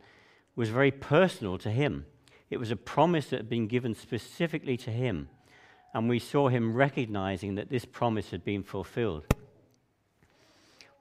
was 0.56 0.68
very 0.68 0.90
personal 0.90 1.58
to 1.58 1.70
him. 1.70 2.06
It 2.50 2.58
was 2.58 2.70
a 2.70 2.76
promise 2.76 3.30
that 3.30 3.38
had 3.38 3.48
been 3.48 3.68
given 3.68 3.94
specifically 3.94 4.76
to 4.78 4.90
him 4.90 5.28
and 5.92 6.08
we 6.08 6.18
saw 6.18 6.48
him 6.48 6.74
recognizing 6.74 7.56
that 7.56 7.70
this 7.70 7.84
promise 7.84 8.30
had 8.30 8.44
been 8.44 8.62
fulfilled. 8.62 9.24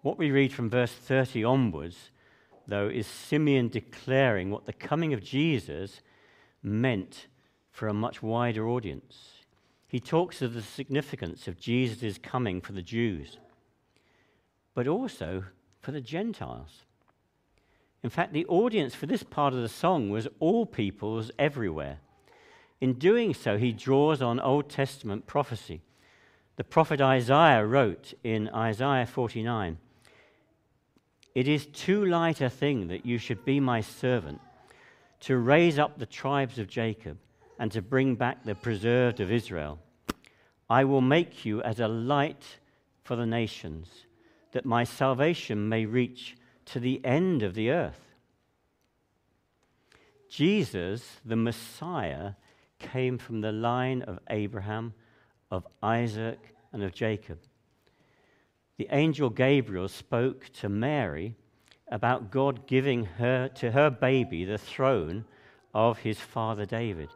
What 0.02 0.17
we 0.17 0.32
read 0.32 0.54
from 0.54 0.69
verse 0.69 0.91
30 0.91 1.43
onwards, 1.43 2.10
though, 2.67 2.88
is 2.88 3.06
Simeon 3.06 3.67
declaring 3.67 4.49
what 4.49 4.65
the 4.65 4.73
coming 4.73 5.13
of 5.13 5.23
Jesus 5.23 6.02
meant 6.63 7.28
for 7.71 7.88
a 7.88 7.93
much 7.93 8.23
wider 8.23 8.67
audience. 8.67 9.43
He 9.88 9.99
talks 9.99 10.41
of 10.41 10.54
the 10.54 10.62
significance 10.62 11.47
of 11.47 11.60
Jesus' 11.60 12.17
coming 12.17 12.62
for 12.62 12.73
the 12.73 12.82
Jews, 12.82 13.38
but 14.73 14.88
also 14.88 15.45
for 15.82 15.91
the 15.91 16.02
Gentiles. 16.02 16.84
In 18.04 18.10
fact, 18.10 18.34
the 18.34 18.45
audience 18.45 18.95
for 18.95 19.08
this 19.08 19.23
part 19.23 19.54
of 19.54 19.62
the 19.62 19.69
song 19.69 20.10
was 20.10 20.28
all 20.39 20.65
peoples 20.65 21.32
everywhere. 21.38 21.99
In 22.81 22.93
doing 22.93 23.33
so, 23.33 23.57
he 23.57 23.71
draws 23.73 24.21
on 24.21 24.39
Old 24.39 24.69
Testament 24.69 25.27
prophecy. 25.27 25.81
The 26.55 26.63
prophet 26.63 27.01
Isaiah 27.01 27.65
wrote 27.65 28.13
in 28.23 28.49
Isaiah 28.49 29.05
49 29.05 29.77
It 31.35 31.47
is 31.47 31.65
too 31.65 32.05
light 32.05 32.41
a 32.41 32.49
thing 32.49 32.87
that 32.87 33.05
you 33.05 33.17
should 33.17 33.43
be 33.43 33.59
my 33.59 33.81
servant, 33.81 34.39
to 35.21 35.37
raise 35.37 35.77
up 35.77 35.97
the 35.97 36.05
tribes 36.05 36.57
of 36.59 36.67
Jacob 36.67 37.17
and 37.57 37.71
to 37.73 37.81
bring 37.81 38.15
back 38.15 38.43
the 38.43 38.55
preserved 38.55 39.19
of 39.19 39.31
Israel. 39.31 39.79
I 40.69 40.85
will 40.85 41.01
make 41.01 41.45
you 41.45 41.61
as 41.63 41.79
a 41.79 41.87
light 41.87 42.59
for 43.03 43.15
the 43.15 43.25
nations, 43.25 44.05
that 44.51 44.65
my 44.65 44.83
salvation 44.83 45.67
may 45.67 45.85
reach 45.85 46.37
to 46.65 46.79
the 46.79 47.03
end 47.03 47.43
of 47.43 47.55
the 47.55 47.71
earth. 47.71 47.99
Jesus, 50.29 51.17
the 51.25 51.35
Messiah, 51.35 52.33
came 52.79 53.17
from 53.17 53.41
the 53.41 53.51
line 53.51 54.01
of 54.03 54.19
Abraham, 54.29 54.93
of 55.51 55.67
Isaac, 55.83 56.39
and 56.73 56.81
of 56.83 56.93
Jacob. 56.93 57.39
The 58.77 58.87
angel 58.91 59.29
Gabriel 59.29 59.87
spoke 59.87 60.49
to 60.53 60.69
Mary 60.69 61.35
about 61.91 62.31
God 62.31 62.65
giving 62.65 63.05
her 63.05 63.49
to 63.49 63.71
her 63.71 63.89
baby 63.89 64.45
the 64.45 64.57
throne 64.57 65.25
of 65.73 65.99
his 65.99 66.19
father 66.19 66.65
David. 66.65 67.09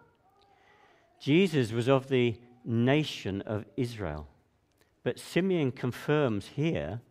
Jesus 1.20 1.72
was 1.72 1.88
of 1.88 2.10
the 2.10 2.36
nation 2.66 3.42
of 3.42 3.66
Israel. 3.78 4.28
But 5.04 5.20
Simeon 5.20 5.72
confirms 5.72 6.48
here 6.48 7.02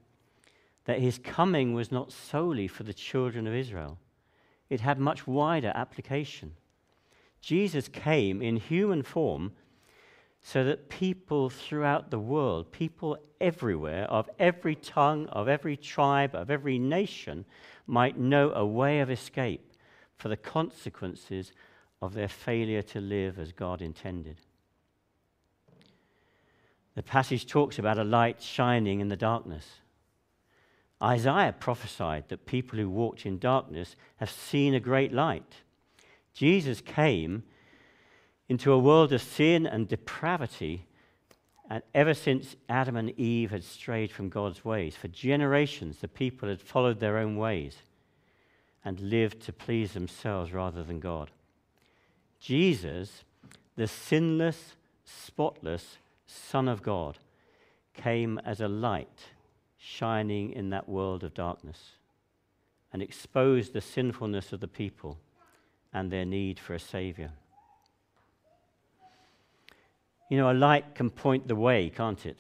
that 0.85 1.01
his 1.01 1.19
coming 1.19 1.75
was 1.75 1.93
not 1.93 2.13
solely 2.13 2.67
for 2.67 2.83
the 2.83 2.95
children 2.95 3.47
of 3.47 3.55
Israel, 3.55 3.99
it 4.69 4.81
had 4.81 4.99
much 4.99 5.27
wider 5.27 5.73
application. 5.75 6.53
Jesus 7.43 7.89
came 7.89 8.41
in 8.41 8.57
human 8.57 9.03
form 9.03 9.53
so 10.41 10.65
that 10.65 10.89
people 10.89 11.51
throughout 11.51 12.11
the 12.11 12.19
world, 12.19 12.73
people 12.73 13.19
everywhere, 13.41 14.05
of 14.05 14.31
every 14.39 14.77
tongue, 14.77 15.27
of 15.27 15.49
every 15.49 15.77
tribe, 15.77 16.35
of 16.35 16.51
every 16.51 16.79
nation, 16.79 17.45
might 17.87 18.19
know 18.19 18.53
a 18.53 18.65
way 18.65 19.01
of 19.01 19.11
escape 19.11 19.73
for 20.17 20.29
the 20.29 20.37
consequences 20.37 21.53
of 22.01 22.15
their 22.15 22.29
failure 22.29 22.83
to 22.83 23.01
live 23.01 23.39
as 23.39 23.53
God 23.53 23.83
intended. 23.83 24.37
The 26.95 27.03
passage 27.03 27.47
talks 27.47 27.79
about 27.79 27.99
a 27.99 28.05
light 28.05 28.41
shining 28.41 29.01
in 29.01 29.09
the 29.09 29.17
darkness. 29.17 29.67
Isaiah 31.03 31.55
prophesied 31.59 32.29
that 32.29 32.47
people 32.47 32.79
who 32.79 32.89
walked 32.89 33.27
in 33.27 33.39
darkness 33.39 33.97
have 34.17 34.31
seen 34.31 34.75
a 34.75 34.81
great 34.81 35.13
light. 35.13 35.63
Jesus 36.35 36.81
came 36.81 37.43
into 38.49 38.73
a 38.73 38.79
world 38.79 39.13
of 39.13 39.23
sin 39.23 39.67
and 39.67 39.89
depravity, 39.89 40.87
and 41.71 41.83
ever 41.95 42.15
since 42.15 42.57
Adam 42.69 42.97
and 42.97 43.19
Eve 43.19 43.51
had 43.51 43.65
strayed 43.65 44.13
from 44.13 44.29
God's 44.29 44.65
ways, 44.65 44.97
for 44.97 45.09
generations 45.09 45.99
the 45.99 46.09
people 46.09 46.49
had 46.49 46.61
followed 46.61 47.01
their 47.01 47.19
own 47.19 47.37
ways 47.37 47.77
and 48.85 49.01
lived 49.01 49.41
to 49.43 49.53
please 49.53 49.93
themselves 49.93 50.53
rather 50.53 50.83
than 50.83 51.01
God. 51.01 51.31
Jesus, 52.41 53.25
the 53.77 53.87
sinless, 53.87 54.75
spotless 55.05 55.99
Son 56.27 56.69
of 56.69 56.83
God, 56.83 57.19
came 57.95 58.39
as 58.45 58.61
a 58.61 58.69
light 58.69 59.31
shining 59.79 60.53
in 60.53 60.71
that 60.71 60.89
world 60.89 61.23
of 61.25 61.35
darkness 61.35 61.93
and 62.93 63.03
exposed 63.03 63.73
the 63.73 63.81
sinfulness 63.81 64.53
of 64.53 64.61
the 64.61 64.69
people 64.69 65.19
and 65.93 66.11
their 66.11 66.25
need 66.25 66.59
for 66.59 66.75
a 66.75 66.79
Savior. 66.79 67.31
You 70.31 70.39
know, 70.39 70.51
a 70.51 70.55
light 70.55 70.95
can 70.95 71.11
point 71.11 71.49
the 71.49 71.57
way, 71.57 71.91
can't 71.91 72.25
it? 72.25 72.39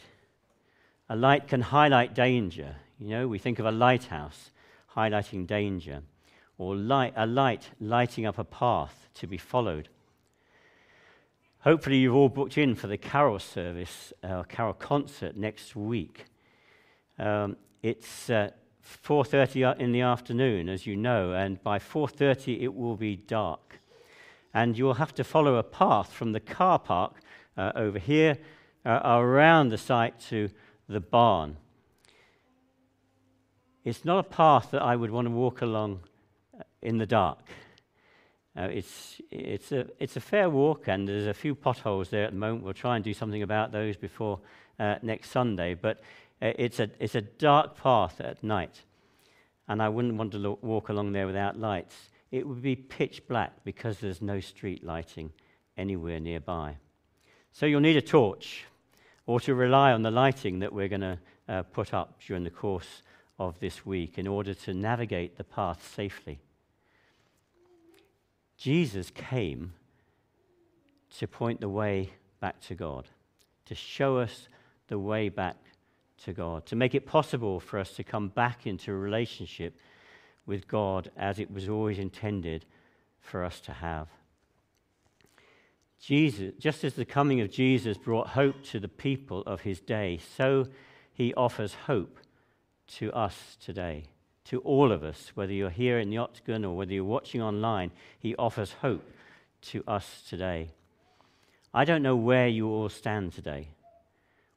A 1.08 1.16
light 1.16 1.46
can 1.46 1.60
highlight 1.60 2.14
danger. 2.14 2.76
You 2.98 3.08
know, 3.08 3.28
we 3.28 3.38
think 3.38 3.58
of 3.58 3.66
a 3.66 3.72
lighthouse 3.72 4.50
highlighting 4.96 5.46
danger, 5.46 6.02
or 6.56 6.74
light, 6.74 7.12
a 7.16 7.26
light 7.26 7.70
lighting 7.80 8.24
up 8.24 8.38
a 8.38 8.44
path 8.44 9.08
to 9.14 9.26
be 9.26 9.36
followed. 9.36 9.88
Hopefully, 11.60 11.98
you've 11.98 12.14
all 12.14 12.28
booked 12.28 12.56
in 12.56 12.74
for 12.74 12.86
the 12.86 12.96
carol 12.96 13.38
service, 13.38 14.12
uh, 14.24 14.42
carol 14.44 14.72
concert 14.72 15.36
next 15.36 15.76
week. 15.76 16.24
Um, 17.18 17.56
it's 17.82 18.30
uh, 18.30 18.50
4:30 18.82 19.78
in 19.78 19.92
the 19.92 20.00
afternoon, 20.00 20.68
as 20.68 20.86
you 20.86 20.96
know, 20.96 21.32
and 21.32 21.62
by 21.62 21.78
4:30 21.78 22.62
it 22.62 22.74
will 22.74 22.96
be 22.96 23.16
dark. 23.16 23.80
And 24.54 24.76
you'll 24.76 24.94
have 24.94 25.14
to 25.14 25.24
follow 25.24 25.56
a 25.56 25.62
path 25.62 26.12
from 26.12 26.32
the 26.32 26.40
car 26.40 26.78
park 26.78 27.20
uh, 27.56 27.72
over 27.74 27.98
here 27.98 28.38
uh, 28.84 29.00
around 29.04 29.68
the 29.68 29.78
site 29.78 30.18
to 30.28 30.50
the 30.88 31.00
barn. 31.00 31.56
It's 33.84 34.04
not 34.04 34.18
a 34.18 34.28
path 34.28 34.70
that 34.72 34.82
I 34.82 34.94
would 34.94 35.10
want 35.10 35.26
to 35.26 35.30
walk 35.30 35.62
along 35.62 36.00
uh, 36.58 36.62
in 36.82 36.98
the 36.98 37.06
dark. 37.06 37.40
Uh, 38.54 38.68
it's, 38.70 39.20
it's, 39.30 39.72
a, 39.72 39.86
it's 39.98 40.16
a 40.16 40.20
fair 40.20 40.50
walk, 40.50 40.86
and 40.86 41.08
there's 41.08 41.26
a 41.26 41.34
few 41.34 41.54
potholes 41.54 42.10
there 42.10 42.24
at 42.24 42.32
the 42.32 42.38
moment. 42.38 42.62
We'll 42.62 42.74
try 42.74 42.96
and 42.96 43.04
do 43.04 43.14
something 43.14 43.42
about 43.42 43.72
those 43.72 43.96
before 43.96 44.40
uh, 44.78 44.96
next 45.02 45.30
Sunday. 45.30 45.74
But 45.74 46.00
it's, 46.42 46.80
a, 46.80 46.90
it's 46.98 47.14
a 47.14 47.20
dark 47.20 47.76
path 47.76 48.20
at 48.20 48.42
night, 48.42 48.82
and 49.68 49.80
I 49.80 49.88
wouldn't 49.88 50.14
want 50.14 50.32
to 50.32 50.38
lo- 50.38 50.58
walk 50.60 50.88
along 50.88 51.12
there 51.12 51.26
without 51.26 51.58
lights. 51.58 51.94
It 52.30 52.46
would 52.46 52.62
be 52.62 52.74
pitch 52.76 53.26
black 53.28 53.52
because 53.64 53.98
there's 53.98 54.20
no 54.20 54.40
street 54.40 54.84
lighting 54.84 55.32
anywhere 55.76 56.18
nearby. 56.18 56.76
So 57.52 57.66
you'll 57.66 57.80
need 57.80 57.96
a 57.96 58.02
torch, 58.02 58.64
or 59.26 59.38
to 59.40 59.54
rely 59.54 59.92
on 59.92 60.02
the 60.02 60.10
lighting 60.10 60.58
that 60.60 60.72
we're 60.72 60.88
going 60.88 61.02
to 61.02 61.18
uh, 61.48 61.62
put 61.62 61.94
up 61.94 62.20
during 62.26 62.44
the 62.44 62.50
course 62.50 63.02
of 63.38 63.58
this 63.60 63.86
week 63.86 64.18
in 64.18 64.26
order 64.26 64.54
to 64.54 64.74
navigate 64.74 65.36
the 65.36 65.44
path 65.44 65.92
safely. 65.94 66.40
Jesus 68.56 69.10
came 69.10 69.72
to 71.18 71.26
point 71.26 71.60
the 71.60 71.68
way 71.68 72.10
back 72.40 72.60
to 72.62 72.74
God, 72.74 73.08
to 73.66 73.74
show 73.74 74.18
us 74.18 74.48
the 74.88 74.98
way 74.98 75.28
back 75.28 75.56
to 76.24 76.32
God, 76.32 76.66
to 76.66 76.76
make 76.76 76.94
it 76.94 77.06
possible 77.06 77.60
for 77.60 77.78
us 77.78 77.92
to 77.92 78.04
come 78.04 78.28
back 78.28 78.66
into 78.66 78.92
a 78.92 78.96
relationship 78.96 79.76
with 80.46 80.68
God 80.68 81.10
as 81.16 81.38
it 81.38 81.50
was 81.50 81.68
always 81.68 81.98
intended 81.98 82.64
for 83.20 83.44
us 83.44 83.60
to 83.60 83.72
have. 83.72 84.08
Jesus, 86.00 86.52
just 86.58 86.82
as 86.82 86.94
the 86.94 87.04
coming 87.04 87.40
of 87.40 87.50
Jesus 87.50 87.96
brought 87.96 88.28
hope 88.28 88.62
to 88.64 88.80
the 88.80 88.88
people 88.88 89.42
of 89.42 89.60
his 89.60 89.80
day, 89.80 90.18
so 90.36 90.66
he 91.12 91.32
offers 91.34 91.74
hope 91.86 92.18
to 92.88 93.12
us 93.12 93.56
today 93.60 94.04
to 94.44 94.58
all 94.60 94.90
of 94.90 95.04
us, 95.04 95.30
whether 95.34 95.52
you're 95.52 95.70
here 95.70 95.98
in 95.98 96.10
the 96.10 96.18
octagon 96.18 96.64
or 96.64 96.76
whether 96.76 96.92
you're 96.92 97.04
watching 97.04 97.40
online, 97.40 97.90
he 98.18 98.34
offers 98.36 98.72
hope 98.80 99.08
to 99.60 99.84
us 99.86 100.22
today. 100.28 100.70
I 101.72 101.84
don't 101.84 102.02
know 102.02 102.16
where 102.16 102.48
you 102.48 102.68
all 102.68 102.88
stand 102.88 103.32
today, 103.32 103.68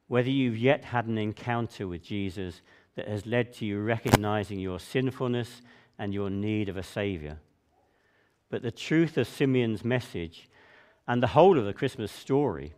whether 0.08 0.30
you've 0.30 0.58
yet 0.58 0.84
had 0.84 1.06
an 1.06 1.18
encounter 1.18 1.88
with 1.88 2.02
Jesus 2.02 2.60
that 2.94 3.08
has 3.08 3.26
led 3.26 3.52
to 3.54 3.66
you 3.66 3.80
recognizing 3.80 4.58
your 4.58 4.78
sinfulness 4.78 5.62
and 5.98 6.14
your 6.14 6.30
need 6.30 6.68
of 6.68 6.76
a 6.76 6.82
Savior. 6.82 7.38
But 8.48 8.62
the 8.62 8.70
truth 8.70 9.16
of 9.18 9.26
Simeon's 9.26 9.84
message 9.84 10.48
and 11.08 11.22
the 11.22 11.28
whole 11.28 11.58
of 11.58 11.64
the 11.64 11.72
Christmas 11.72 12.12
story 12.12 12.72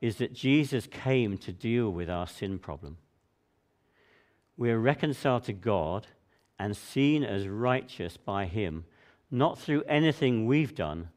is 0.00 0.16
that 0.16 0.34
Jesus 0.34 0.86
came 0.86 1.38
to 1.38 1.52
deal 1.52 1.90
with 1.90 2.10
our 2.10 2.26
sin 2.26 2.58
problem. 2.58 2.98
We're 4.56 4.78
reconciled 4.78 5.44
to 5.44 5.52
God 5.52 6.06
and 6.58 6.76
seen 6.76 7.22
as 7.22 7.46
righteous 7.46 8.16
by 8.16 8.46
Him, 8.46 8.84
not 9.30 9.58
through 9.58 9.82
anything 9.82 10.46
we've 10.46 10.74
done, 10.74 11.10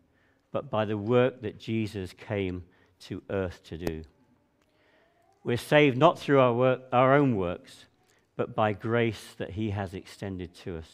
but 0.52 0.70
by 0.70 0.86
the 0.86 0.98
work 0.98 1.42
that 1.42 1.60
Jesus 1.60 2.14
came 2.14 2.64
to 3.02 3.24
earth 3.30 3.64
to 3.66 3.78
do. 3.78 4.04
We're 5.44 5.58
saved 5.58 5.98
not 5.98 6.20
through 6.20 6.40
our, 6.40 6.54
work, 6.54 6.82
our 6.92 7.16
own 7.16 7.36
works, 7.36 7.86
but 8.36 8.56
by 8.56 8.74
grace 8.74 9.34
that 9.38 9.52
He 9.52 9.72
has 9.72 9.94
extended 9.94 10.54
to 10.64 10.78
us. 10.78 10.90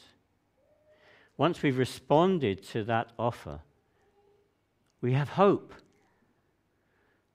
Once 1.38 1.62
we've 1.62 1.78
responded 1.78 2.64
to 2.64 2.84
that 2.86 3.12
offer, 3.20 3.60
we 5.02 5.14
have 5.14 5.30
hope. 5.30 5.74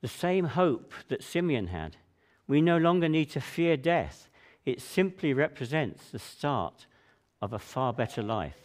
The 0.01 0.09
same 0.09 0.47
hope 0.47 0.95
that 1.09 1.23
Simeon 1.23 1.67
had. 1.69 1.97
We 2.49 2.61
no 2.61 2.79
longer 2.79 3.09
need 3.09 3.31
to 3.31 3.41
fear 3.41 3.77
death. 3.77 4.31
It 4.65 4.81
simply 4.81 5.35
represents 5.35 6.11
the 6.11 6.19
start 6.19 6.87
of 7.43 7.53
a 7.53 7.59
far 7.59 7.93
better 7.93 8.23
life 8.23 8.59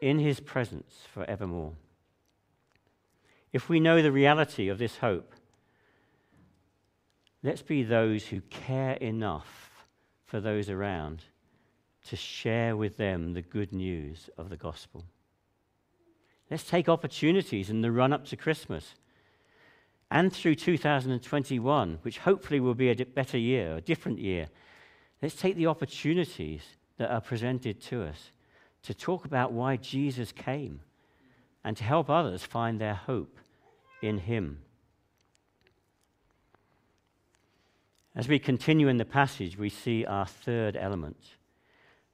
in 0.00 0.18
his 0.18 0.40
presence 0.40 1.04
forevermore. 1.12 1.72
If 3.52 3.68
we 3.68 3.80
know 3.80 4.02
the 4.02 4.12
reality 4.12 4.68
of 4.68 4.78
this 4.78 4.98
hope, 4.98 5.32
let's 7.42 7.62
be 7.62 7.82
those 7.82 8.26
who 8.26 8.40
care 8.42 8.94
enough 8.94 9.86
for 10.24 10.40
those 10.40 10.68
around 10.68 11.24
to 12.08 12.16
share 12.16 12.76
with 12.76 12.96
them 12.96 13.34
the 13.34 13.42
good 13.42 13.72
news 13.72 14.30
of 14.38 14.48
the 14.48 14.56
gospel. 14.56 15.04
Let's 16.50 16.64
take 16.64 16.88
opportunities 16.88 17.68
in 17.70 17.82
the 17.82 17.92
run 17.92 18.12
up 18.12 18.24
to 18.26 18.36
Christmas 18.36 18.94
and 20.10 20.32
through 20.32 20.54
2021, 20.54 21.98
which 22.02 22.18
hopefully 22.18 22.60
will 22.60 22.74
be 22.74 22.90
a 22.90 23.04
better 23.04 23.36
year, 23.36 23.76
a 23.76 23.80
different 23.80 24.18
year. 24.18 24.48
Let's 25.20 25.34
take 25.34 25.56
the 25.56 25.66
opportunities 25.66 26.62
that 26.96 27.10
are 27.10 27.20
presented 27.20 27.80
to 27.82 28.04
us 28.04 28.30
to 28.84 28.94
talk 28.94 29.24
about 29.24 29.52
why 29.52 29.76
Jesus 29.76 30.32
came 30.32 30.80
and 31.64 31.76
to 31.76 31.84
help 31.84 32.08
others 32.08 32.42
find 32.42 32.80
their 32.80 32.94
hope 32.94 33.36
in 34.00 34.18
Him. 34.18 34.60
As 38.18 38.26
we 38.26 38.40
continue 38.40 38.88
in 38.88 38.96
the 38.96 39.04
passage, 39.04 39.56
we 39.56 39.68
see 39.68 40.04
our 40.04 40.26
third 40.26 40.76
element, 40.76 41.36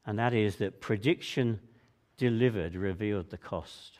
and 0.04 0.18
that 0.18 0.34
is 0.34 0.56
that 0.56 0.82
prediction 0.82 1.60
delivered 2.18 2.74
revealed 2.74 3.30
the 3.30 3.38
cost. 3.38 3.98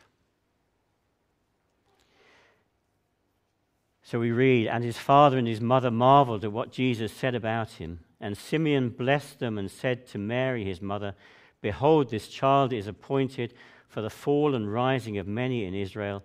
So 4.03 4.19
we 4.19 4.31
read, 4.31 4.67
and 4.67 4.83
his 4.83 4.99
father 4.99 5.39
and 5.39 5.47
his 5.47 5.61
mother 5.61 5.89
marveled 5.89 6.43
at 6.43 6.51
what 6.51 6.71
Jesus 6.71 7.11
said 7.11 7.33
about 7.33 7.71
him. 7.71 8.01
And 8.21 8.37
Simeon 8.37 8.89
blessed 8.89 9.39
them 9.39 9.57
and 9.57 9.69
said 9.69 10.05
to 10.09 10.19
Mary, 10.19 10.63
his 10.63 10.83
mother, 10.83 11.15
Behold, 11.59 12.11
this 12.11 12.27
child 12.27 12.71
is 12.71 12.85
appointed 12.85 13.55
for 13.87 14.03
the 14.03 14.11
fall 14.11 14.53
and 14.53 14.71
rising 14.71 15.17
of 15.17 15.25
many 15.25 15.65
in 15.65 15.73
Israel, 15.73 16.23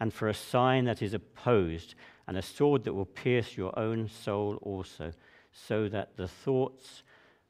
and 0.00 0.10
for 0.10 0.28
a 0.28 0.34
sign 0.34 0.86
that 0.86 1.02
is 1.02 1.12
opposed, 1.12 1.94
and 2.28 2.36
a 2.36 2.42
sword 2.42 2.84
that 2.84 2.92
will 2.92 3.06
pierce 3.06 3.56
your 3.56 3.76
own 3.78 4.06
soul 4.06 4.58
also, 4.62 5.12
so 5.50 5.88
that 5.88 6.16
the 6.16 6.28
thoughts 6.28 7.02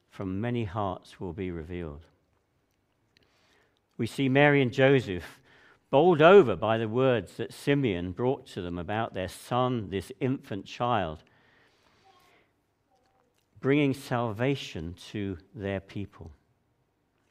from 0.09 0.39
many 0.39 0.63
hearts 0.63 1.19
will 1.19 1.33
be 1.33 1.51
revealed. 1.51 2.05
We 3.97 4.07
see 4.07 4.29
Mary 4.29 4.61
and 4.61 4.71
Joseph 4.71 5.39
bowled 5.89 6.21
over 6.21 6.55
by 6.55 6.77
the 6.77 6.87
words 6.87 7.33
that 7.37 7.53
Simeon 7.53 8.13
brought 8.13 8.47
to 8.47 8.61
them 8.61 8.79
about 8.79 9.13
their 9.13 9.27
son, 9.27 9.89
this 9.89 10.13
infant 10.21 10.65
child 10.65 11.23
bringing 13.59 13.93
salvation 13.93 14.95
to 15.11 15.37
their 15.53 15.81
people. 15.81 16.31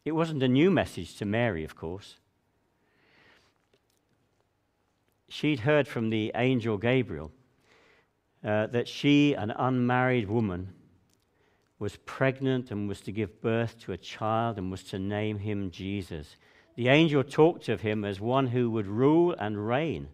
It 0.04 0.12
wasn't 0.12 0.42
a 0.42 0.48
new 0.48 0.70
message 0.70 1.16
to 1.16 1.24
Mary, 1.24 1.64
of 1.64 1.74
course. 1.74 2.16
She'd 5.30 5.60
heard 5.60 5.88
from 5.88 6.10
the 6.10 6.32
angel 6.34 6.76
Gabriel 6.76 7.32
uh, 8.48 8.66
that 8.68 8.88
she, 8.88 9.34
an 9.34 9.50
unmarried 9.50 10.28
woman, 10.28 10.72
was 11.78 11.96
pregnant 12.04 12.70
and 12.70 12.88
was 12.88 13.00
to 13.02 13.12
give 13.12 13.40
birth 13.40 13.78
to 13.80 13.92
a 13.92 13.96
child 13.96 14.58
and 14.58 14.70
was 14.70 14.82
to 14.82 14.98
name 14.98 15.38
him 15.38 15.70
Jesus. 15.70 16.36
The 16.74 16.88
angel 16.88 17.22
talked 17.22 17.68
of 17.68 17.82
him 17.82 18.04
as 18.04 18.20
one 18.20 18.48
who 18.48 18.70
would 18.70 18.86
rule 18.86 19.34
and 19.38 19.68
reign 19.68 20.08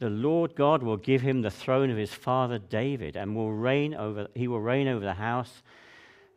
the 0.00 0.10
Lord 0.10 0.56
God 0.56 0.82
will 0.82 0.96
give 0.96 1.20
him 1.20 1.42
the 1.42 1.50
throne 1.50 1.90
of 1.90 1.98
his 1.98 2.12
father 2.12 2.58
David, 2.58 3.16
and 3.16 3.36
will 3.36 3.52
reign 3.52 3.94
over, 3.94 4.28
he 4.34 4.48
will 4.48 4.60
reign 4.60 4.88
over 4.88 5.04
the 5.04 5.14
house 5.14 5.62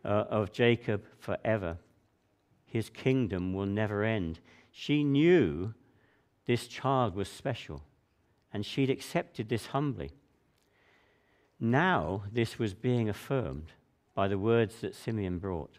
uh, 0.04 0.26
of 0.30 0.52
Jacob 0.52 1.06
forever. 1.18 1.78
His 2.66 2.90
kingdom 2.90 3.54
will 3.54 3.66
never 3.66 4.04
end. 4.04 4.42
She 4.70 5.06
knew 5.06 5.74
this 6.46 6.68
child 6.68 7.16
was 7.16 7.30
special, 7.30 7.82
and 8.52 8.66
she'd 8.66 8.90
accepted 8.90 9.48
this 9.48 9.68
humbly. 9.68 10.12
Now, 11.60 12.24
this 12.32 12.60
was 12.60 12.74
being 12.74 13.10
affirmed 13.10 13.72
by 14.14 14.28
the 14.28 14.38
words 14.38 14.82
that 14.82 14.96
Simeon 14.96 15.40
brought. 15.40 15.78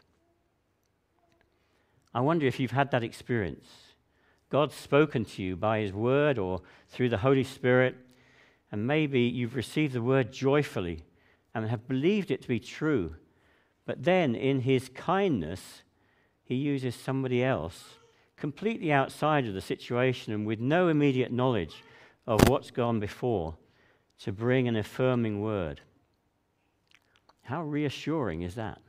I 2.14 2.20
wonder 2.20 2.46
if 2.46 2.60
you've 2.60 2.70
had 2.70 2.90
that 2.92 3.02
experience 3.02 3.66
God's 4.50 4.76
spoken 4.76 5.24
to 5.24 5.42
you 5.42 5.56
by 5.56 5.80
His 5.80 5.92
Word 5.92 6.38
or 6.38 6.60
through 6.88 7.08
the 7.08 7.18
Holy 7.18 7.42
Spirit, 7.42 7.96
and 8.70 8.87
maybe 8.87 9.22
you've 9.22 9.56
received 9.56 9.94
the 9.94 10.02
Word 10.02 10.32
joyfully 10.32 11.02
and 11.54 11.68
have 11.68 11.88
believed 11.88 12.30
it 12.30 12.42
to 12.42 12.48
be 12.48 12.60
true. 12.60 13.16
But 13.84 14.04
then, 14.04 14.37
in 14.37 14.60
His 14.60 14.88
kindness, 14.90 15.82
He 16.44 16.54
uses 16.54 16.94
somebody 16.94 17.42
else 17.42 17.94
completely 18.37 18.92
outside 18.92 19.46
of 19.46 19.54
the 19.54 19.60
situation 19.60 20.32
and 20.32 20.46
with 20.46 20.60
no 20.60 20.88
immediate 20.88 21.32
knowledge 21.32 21.82
of 22.26 22.48
what's 22.48 22.70
gone 22.70 23.00
before 23.00 23.56
to 24.20 24.33
bring 24.33 24.68
an 24.68 24.77
affirming 24.77 25.40
word. 25.40 25.81
How 27.42 27.62
reassuring 27.62 28.42
is 28.42 28.55
that? 28.55 28.81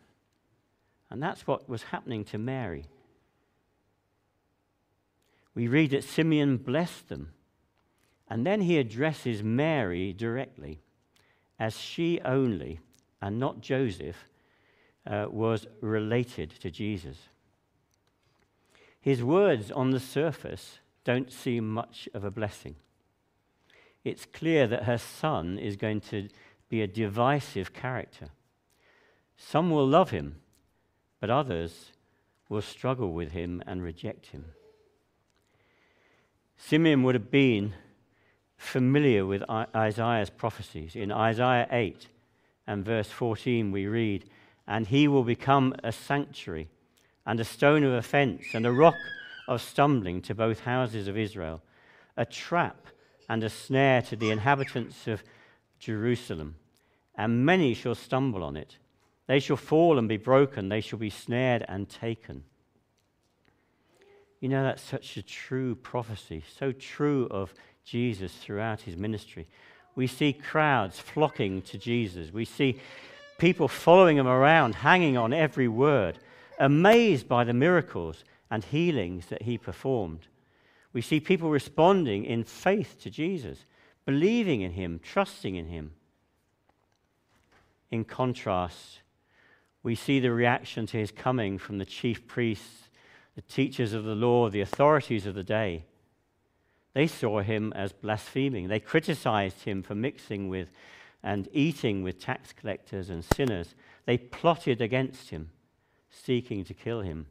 And 1.10 1.22
that's 1.22 1.46
what 1.46 1.70
was 1.70 1.84
happening 1.84 2.24
to 2.26 2.38
Mary. 2.38 2.86
We 5.54 5.68
read 5.68 5.92
that 5.92 6.04
Simeon 6.04 6.58
blessed 6.58 7.10
them, 7.10 7.34
and 8.28 8.46
then 8.46 8.62
he 8.62 8.78
addresses 8.78 9.44
Mary 9.44 10.14
directly 10.14 10.82
as 11.60 11.80
she 11.80 12.20
only, 12.22 12.80
and 13.22 13.40
not 13.40 13.62
Joseph, 13.62 14.18
uh, 15.08 15.28
was 15.30 15.68
related 15.82 16.50
to 16.60 16.70
Jesus. 16.70 17.18
His 19.00 19.24
words 19.24 19.72
on 19.72 19.92
the 19.92 20.00
surface 20.00 20.80
don't 21.04 21.32
seem 21.32 21.70
much 21.70 22.10
of 22.14 22.24
a 22.24 22.32
blessing. 22.32 22.76
It's 24.06 24.26
clear 24.26 24.68
that 24.68 24.84
her 24.84 25.00
son 25.00 25.58
is 25.58 25.76
going 25.76 26.00
to 26.02 26.30
be 26.70 26.84
a 26.84 26.88
divisive 26.88 27.74
character. 27.74 28.30
Some 29.36 29.72
will 29.72 29.88
love 29.88 30.12
him, 30.12 30.36
but 31.20 31.32
others 31.32 31.92
will 32.48 32.62
struggle 32.62 33.12
with 33.12 33.32
him 33.32 33.64
and 33.66 33.82
reject 33.82 34.28
him. 34.28 34.46
Simeon 36.56 37.02
would 37.02 37.16
have 37.16 37.32
been 37.32 37.74
familiar 38.58 39.26
with 39.26 39.44
Isaiah's 39.50 40.30
prophecies. 40.30 40.96
In 40.96 41.12
Isaiah 41.12 41.68
8 41.72 42.08
and 42.68 42.86
verse 42.86 43.10
14, 43.10 43.72
we 43.72 43.88
read, 43.88 44.30
And 44.68 44.88
he 44.88 45.08
will 45.08 45.24
become 45.24 45.76
a 45.84 45.92
sanctuary, 45.92 46.70
and 47.26 47.40
a 47.40 47.44
stone 47.44 47.84
of 47.84 47.94
offense, 47.94 48.46
and 48.54 48.68
a 48.68 48.72
rock 48.72 48.96
of 49.48 49.62
stumbling 49.62 50.22
to 50.22 50.36
both 50.36 50.62
houses 50.62 51.08
of 51.08 51.18
Israel, 51.18 51.62
a 52.16 52.26
trap 52.26 52.86
and 53.30 53.44
a 53.44 53.50
snare 53.50 54.02
to 54.04 54.16
the 54.16 54.32
inhabitants 54.32 55.08
of 55.08 55.24
Jerusalem. 55.80 56.56
And 57.16 57.46
many 57.46 57.74
shall 57.74 57.96
stumble 57.96 58.44
on 58.44 58.58
it. 58.58 58.78
They 59.28 59.40
shall 59.40 59.58
fall 59.58 59.98
and 59.98 60.08
be 60.08 60.18
broken, 60.18 60.70
they 60.70 60.82
shall 60.82 61.00
be 61.00 61.10
snared 61.10 61.66
and 61.68 61.90
taken. 61.90 62.44
You 64.40 64.50
know, 64.50 64.64
that's 64.64 64.84
such 64.84 65.18
a 65.18 65.24
true 65.24 65.76
prophecy, 65.76 66.44
so 66.60 66.72
true 66.72 67.28
of 67.32 67.54
Jesus 67.84 68.34
throughout 68.34 68.82
his 68.82 68.96
ministry. 68.96 69.48
We 69.96 70.08
see 70.08 70.34
crowds 70.34 71.00
flocking 71.00 71.62
to 71.64 71.78
Jesus. 71.78 72.32
We 72.32 72.46
see 72.46 72.80
people 73.38 73.68
following 73.68 74.18
him 74.18 74.28
around, 74.28 74.76
hanging 74.76 75.18
on 75.18 75.34
every 75.34 75.68
word, 75.68 76.20
amazed 76.60 77.28
by 77.28 77.44
the 77.44 77.54
miracles 77.54 78.24
and 78.52 78.64
healings 78.64 79.28
that 79.28 79.44
he 79.44 79.58
performed. 79.58 80.28
We 80.96 81.02
see 81.02 81.20
people 81.20 81.50
responding 81.50 82.24
in 82.24 82.46
faith 82.46 83.02
to 83.02 83.10
Jesus, 83.10 83.66
believing 84.06 84.62
in 84.62 84.72
him, 84.72 85.02
trusting 85.04 85.54
in 85.54 85.66
him. 85.66 85.92
In 87.92 88.06
contrast, 88.06 89.02
we 89.84 89.94
see 89.94 90.22
the 90.22 90.32
reaction 90.32 90.86
to 90.88 90.98
his 90.98 91.12
coming 91.12 91.58
from 91.58 91.80
the 91.80 91.86
chief 91.86 92.26
priests, 92.28 92.88
the 93.36 93.42
teachers 93.42 93.92
of 93.92 94.06
the 94.06 94.16
law, 94.16 94.50
the 94.50 94.62
authorities 94.62 95.26
of 95.26 95.36
the 95.36 95.44
day. 95.44 95.84
They 96.94 97.08
saw 97.08 97.42
him 97.42 97.74
as 97.76 97.92
blaspheming. 97.92 98.70
They 98.70 98.80
criticized 98.80 99.66
him 99.66 99.84
for 99.84 99.96
mixing 99.96 100.48
with 100.48 100.70
and 101.22 101.50
eating 101.52 102.04
with 102.04 102.22
tax 102.22 102.54
collectors 102.54 103.10
and 103.10 103.22
sinners. 103.22 103.76
They 104.06 104.18
plotted 104.18 104.80
against 104.80 105.30
him, 105.30 105.50
seeking 106.10 106.64
to 106.64 106.74
kill 106.74 107.02
him. 107.02 107.26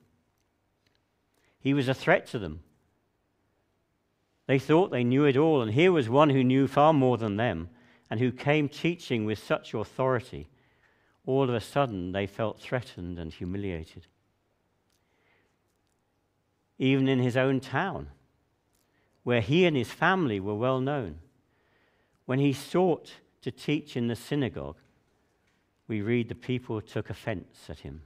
He 1.58 1.72
was 1.72 1.88
a 1.88 1.94
threat 1.94 2.26
to 2.26 2.38
them. 2.38 2.60
They 4.46 4.58
thought 4.58 4.90
they 4.90 5.04
knew 5.04 5.24
it 5.24 5.36
all, 5.36 5.62
and 5.62 5.72
here 5.72 5.92
was 5.92 6.08
one 6.08 6.30
who 6.30 6.44
knew 6.44 6.66
far 6.66 6.92
more 6.92 7.16
than 7.16 7.36
them 7.36 7.70
and 8.10 8.20
who 8.20 8.30
came 8.30 8.68
teaching 8.68 9.24
with 9.24 9.38
such 9.38 9.72
authority. 9.72 10.48
All 11.26 11.44
of 11.44 11.54
a 11.54 11.60
sudden, 11.60 12.12
they 12.12 12.26
felt 12.26 12.60
threatened 12.60 13.18
and 13.18 13.32
humiliated. 13.32 14.06
Even 16.78 17.08
in 17.08 17.18
his 17.18 17.36
own 17.36 17.60
town, 17.60 18.08
where 19.22 19.40
he 19.40 19.64
and 19.64 19.76
his 19.76 19.90
family 19.90 20.38
were 20.38 20.54
well 20.54 20.80
known, 20.80 21.20
when 22.26 22.38
he 22.38 22.52
sought 22.52 23.14
to 23.40 23.50
teach 23.50 23.96
in 23.96 24.08
the 24.08 24.16
synagogue, 24.16 24.76
we 25.88 26.02
read 26.02 26.28
the 26.28 26.34
people 26.34 26.80
took 26.80 27.08
offense 27.08 27.66
at 27.68 27.80
him. 27.80 28.02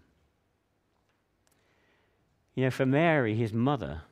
You 2.54 2.64
know, 2.64 2.70
for 2.70 2.86
Mary, 2.86 3.34
his 3.34 3.52
mother, 3.52 4.02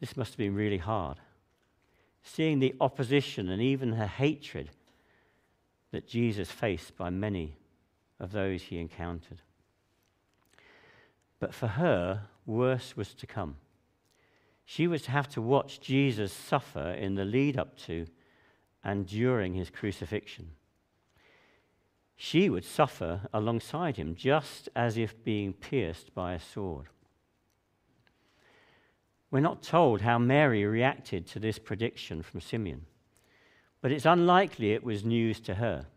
this 0.00 0.16
must 0.16 0.32
have 0.32 0.38
been 0.38 0.54
really 0.54 0.78
hard. 0.78 1.18
Seeing 2.22 2.58
the 2.58 2.74
opposition 2.80 3.48
and 3.48 3.62
even 3.62 3.90
the 3.90 4.06
hatred 4.06 4.70
that 5.92 6.08
Jesus 6.08 6.50
faced 6.50 6.96
by 6.96 7.10
many 7.10 7.56
of 8.18 8.32
those 8.32 8.62
he 8.62 8.78
encountered. 8.78 9.40
But 11.38 11.54
for 11.54 11.68
her, 11.68 12.22
worse 12.44 12.96
was 12.96 13.14
to 13.14 13.26
come. 13.26 13.56
She 14.64 14.86
was 14.86 15.02
to 15.02 15.12
have 15.12 15.28
to 15.30 15.42
watch 15.42 15.80
Jesus 15.80 16.32
suffer 16.32 16.90
in 16.90 17.14
the 17.14 17.24
lead 17.24 17.56
up 17.56 17.78
to 17.86 18.06
and 18.82 19.06
during 19.06 19.54
his 19.54 19.70
crucifixion. 19.70 20.50
She 22.16 22.48
would 22.48 22.64
suffer 22.64 23.20
alongside 23.32 23.96
him, 23.96 24.14
just 24.14 24.68
as 24.74 24.96
if 24.96 25.22
being 25.22 25.52
pierced 25.52 26.14
by 26.14 26.32
a 26.32 26.40
sword. 26.40 26.86
We're 29.36 29.40
not 29.40 29.60
told 29.60 30.00
how 30.00 30.16
Mary 30.16 30.64
reacted 30.64 31.26
to 31.26 31.38
this 31.38 31.58
prediction 31.58 32.22
from 32.22 32.40
Simeon, 32.40 32.86
but 33.82 33.92
it's 33.92 34.06
unlikely 34.06 34.72
it 34.72 34.82
was 34.82 35.04
news 35.04 35.40
to 35.40 35.56
her. 35.56 35.88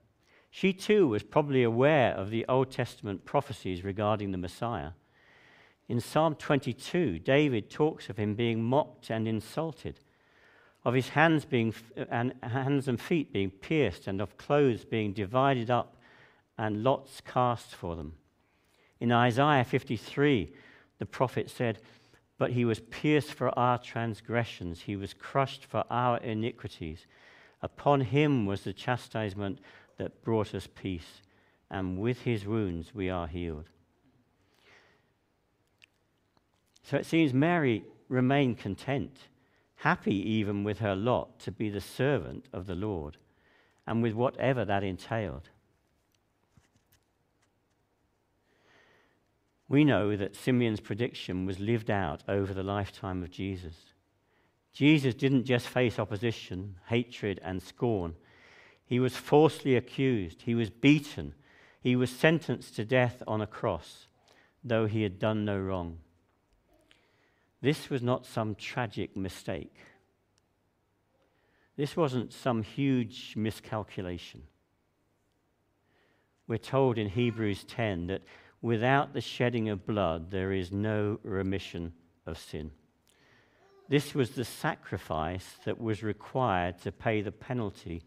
She 0.52 0.74
too 0.74 1.08
was 1.08 1.24
probably 1.24 1.64
aware 1.64 2.12
of 2.12 2.32
the 2.32 2.46
Old 2.50 2.70
Testament 2.70 3.24
prophecies 3.24 3.82
regarding 3.82 4.32
the 4.32 4.38
Messiah. 4.38 4.90
In 5.88 6.02
Psalm 6.02 6.36
22, 6.36 7.20
David 7.20 7.70
talks 7.70 8.10
of 8.10 8.18
him 8.18 8.36
being 8.36 8.62
mocked 8.62 9.10
and 9.10 9.26
insulted, 9.26 10.02
of 10.84 10.94
his 10.94 11.08
hands, 11.08 11.46
being, 11.46 11.74
and 12.12 12.34
hands 12.44 12.90
and 12.90 13.00
feet 13.00 13.32
being 13.32 13.52
pierced, 13.52 14.08
and 14.08 14.20
of 14.20 14.38
clothes 14.38 14.84
being 14.84 15.14
divided 15.14 15.72
up 15.72 15.96
and 16.58 16.84
lots 16.84 17.22
cast 17.22 17.74
for 17.74 17.96
them. 17.96 18.16
In 19.00 19.14
Isaiah 19.14 19.64
53, 19.64 20.52
the 20.98 21.06
prophet 21.06 21.50
said, 21.50 21.80
but 22.40 22.54
he 22.54 22.64
was 22.64 22.80
pierced 22.80 23.34
for 23.34 23.58
our 23.60 23.78
transgressions, 23.78 24.82
he 24.82 24.96
was 24.96 25.14
crushed 25.14 25.66
for 25.66 25.84
our 25.92 26.18
iniquities. 26.20 27.06
Upon 27.62 28.00
him 28.00 28.46
was 28.46 28.62
the 28.62 28.72
chastisement 28.72 29.60
that 29.98 30.24
brought 30.24 30.56
us 30.56 30.68
peace, 30.74 31.22
and 31.70 32.00
with 32.00 32.22
his 32.22 32.46
wounds 32.46 32.96
we 32.96 33.10
are 33.10 33.28
healed. 33.28 33.66
So 36.82 36.96
it 36.96 37.06
seems 37.06 37.34
Mary 37.34 37.84
remained 38.08 38.58
content, 38.58 39.28
happy 39.76 40.16
even 40.16 40.64
with 40.64 40.80
her 40.80 40.96
lot 40.96 41.40
to 41.42 41.52
be 41.52 41.70
the 41.70 41.82
servant 41.82 42.46
of 42.54 42.68
the 42.68 42.76
Lord, 42.76 43.18
and 43.86 44.02
with 44.02 44.14
whatever 44.14 44.64
that 44.64 44.84
entailed. 44.84 45.50
We 49.70 49.86
know 49.86 50.16
that 50.16 50.36
Simeon's 50.36 50.80
prediction 50.80 51.46
was 51.46 51.60
lived 51.60 51.92
out 51.92 52.24
over 52.28 52.54
the 52.54 52.64
lifetime 52.64 53.22
of 53.22 53.30
Jesus. 53.30 53.76
Jesus 54.74 55.14
didn't 55.14 55.46
just 55.46 55.68
face 55.68 56.00
opposition, 56.00 56.76
hatred, 56.88 57.40
and 57.44 57.62
scorn. 57.62 58.16
He 58.84 59.00
was 59.00 59.16
falsely 59.16 59.76
accused. 59.76 60.42
He 60.42 60.56
was 60.56 60.72
beaten. 60.72 61.36
He 61.82 61.96
was 61.96 62.10
sentenced 62.10 62.76
to 62.76 62.84
death 62.84 63.22
on 63.28 63.42
a 63.42 63.48
cross, 63.48 64.08
though 64.64 64.88
he 64.88 65.04
had 65.04 65.20
done 65.20 65.46
no 65.46 65.60
wrong. 65.60 66.00
This 67.62 67.90
was 67.92 68.02
not 68.02 68.26
some 68.26 68.56
tragic 68.56 69.16
mistake. 69.16 69.76
This 71.78 71.96
wasn't 71.96 72.34
some 72.34 72.64
huge 72.64 73.36
miscalculation. 73.38 74.44
We're 76.48 76.58
told 76.58 76.98
in 76.98 77.10
Hebrews 77.10 77.64
10 77.66 78.08
that 78.08 78.24
Without 78.62 79.14
the 79.14 79.22
shedding 79.22 79.70
of 79.70 79.86
blood, 79.86 80.32
there 80.32 80.52
is 80.52 80.72
no 80.72 81.20
remission 81.24 81.94
of 82.26 82.38
sin. 82.38 82.72
This 83.88 84.14
was 84.14 84.32
the 84.32 84.46
sacrifice 84.46 85.56
that 85.66 85.80
was 85.80 86.04
required 86.04 86.80
to 86.82 86.92
pay 86.92 87.22
the 87.22 87.32
penalty 87.32 88.04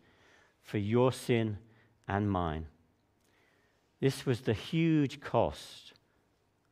for 0.62 0.78
your 0.78 1.10
sin 1.10 1.58
and 2.06 2.30
mine. 2.30 2.66
This 4.00 4.26
was 4.26 4.42
the 4.42 4.52
huge 4.52 5.20
cost 5.20 5.92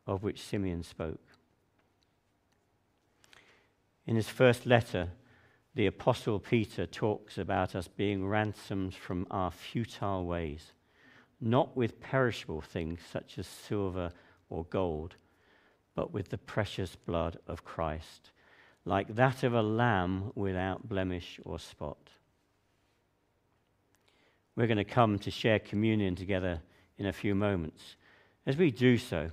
of 0.06 0.22
which 0.22 0.42
Simeon 0.42 0.82
spoke. 0.82 1.24
In 4.06 4.16
his 4.16 4.28
first 4.28 4.66
letter, 4.66 5.08
the 5.74 5.86
Apostle 5.86 6.38
Peter 6.38 6.86
talks 6.86 7.38
about 7.38 7.74
us 7.74 7.88
being 7.88 8.26
ransomed 8.26 8.94
from 8.94 9.26
our 9.30 9.50
futile 9.50 10.26
ways 10.26 10.72
not 11.40 11.76
with 11.76 12.00
perishable 12.00 12.60
things 12.60 13.00
such 13.10 13.38
as 13.38 13.46
silver 13.46 14.10
or 14.48 14.64
gold, 14.64 15.16
but 15.94 16.12
with 16.12 16.28
the 16.28 16.38
precious 16.38 16.96
blood 16.96 17.38
of 17.46 17.64
Christ, 17.64 18.30
like 18.84 19.14
that 19.14 19.42
of 19.42 19.54
a 19.54 19.62
lamb 19.62 20.32
without 20.34 20.88
blemish 20.88 21.40
or 21.44 21.58
spot. 21.58 22.10
We're 24.56 24.66
going 24.66 24.78
to 24.78 24.84
come 24.84 25.18
to 25.20 25.30
share 25.30 25.58
communion 25.58 26.16
together 26.16 26.60
in 26.98 27.06
a 27.06 27.12
few 27.12 27.34
moments. 27.34 27.96
As 28.46 28.56
we 28.56 28.70
do 28.70 28.98
so, 28.98 29.30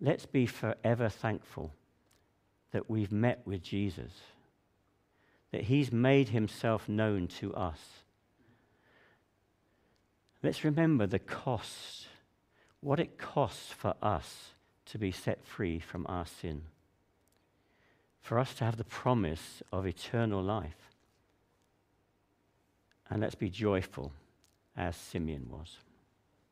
let's 0.00 0.26
be 0.26 0.46
forever 0.46 1.08
thankful 1.08 1.72
that 2.72 2.90
we've 2.90 3.12
met 3.12 3.40
with 3.46 3.62
Jesus, 3.62 4.12
that 5.52 5.62
he's 5.62 5.90
made 5.92 6.28
himself 6.28 6.88
known 6.88 7.28
to 7.28 7.54
us. 7.54 7.80
Let's 10.46 10.62
remember 10.62 11.08
the 11.08 11.18
cost, 11.18 12.06
what 12.78 13.00
it 13.00 13.18
costs 13.18 13.72
for 13.72 13.94
us 14.00 14.52
to 14.84 14.96
be 14.96 15.10
set 15.10 15.44
free 15.44 15.80
from 15.80 16.06
our 16.08 16.24
sin, 16.24 16.62
for 18.20 18.38
us 18.38 18.54
to 18.54 18.64
have 18.64 18.76
the 18.76 18.84
promise 18.84 19.60
of 19.72 19.88
eternal 19.88 20.40
life. 20.40 20.94
And 23.10 23.22
let's 23.22 23.34
be 23.34 23.50
joyful 23.50 24.12
as 24.76 24.94
Simeon 24.94 25.48
was. 25.50 25.78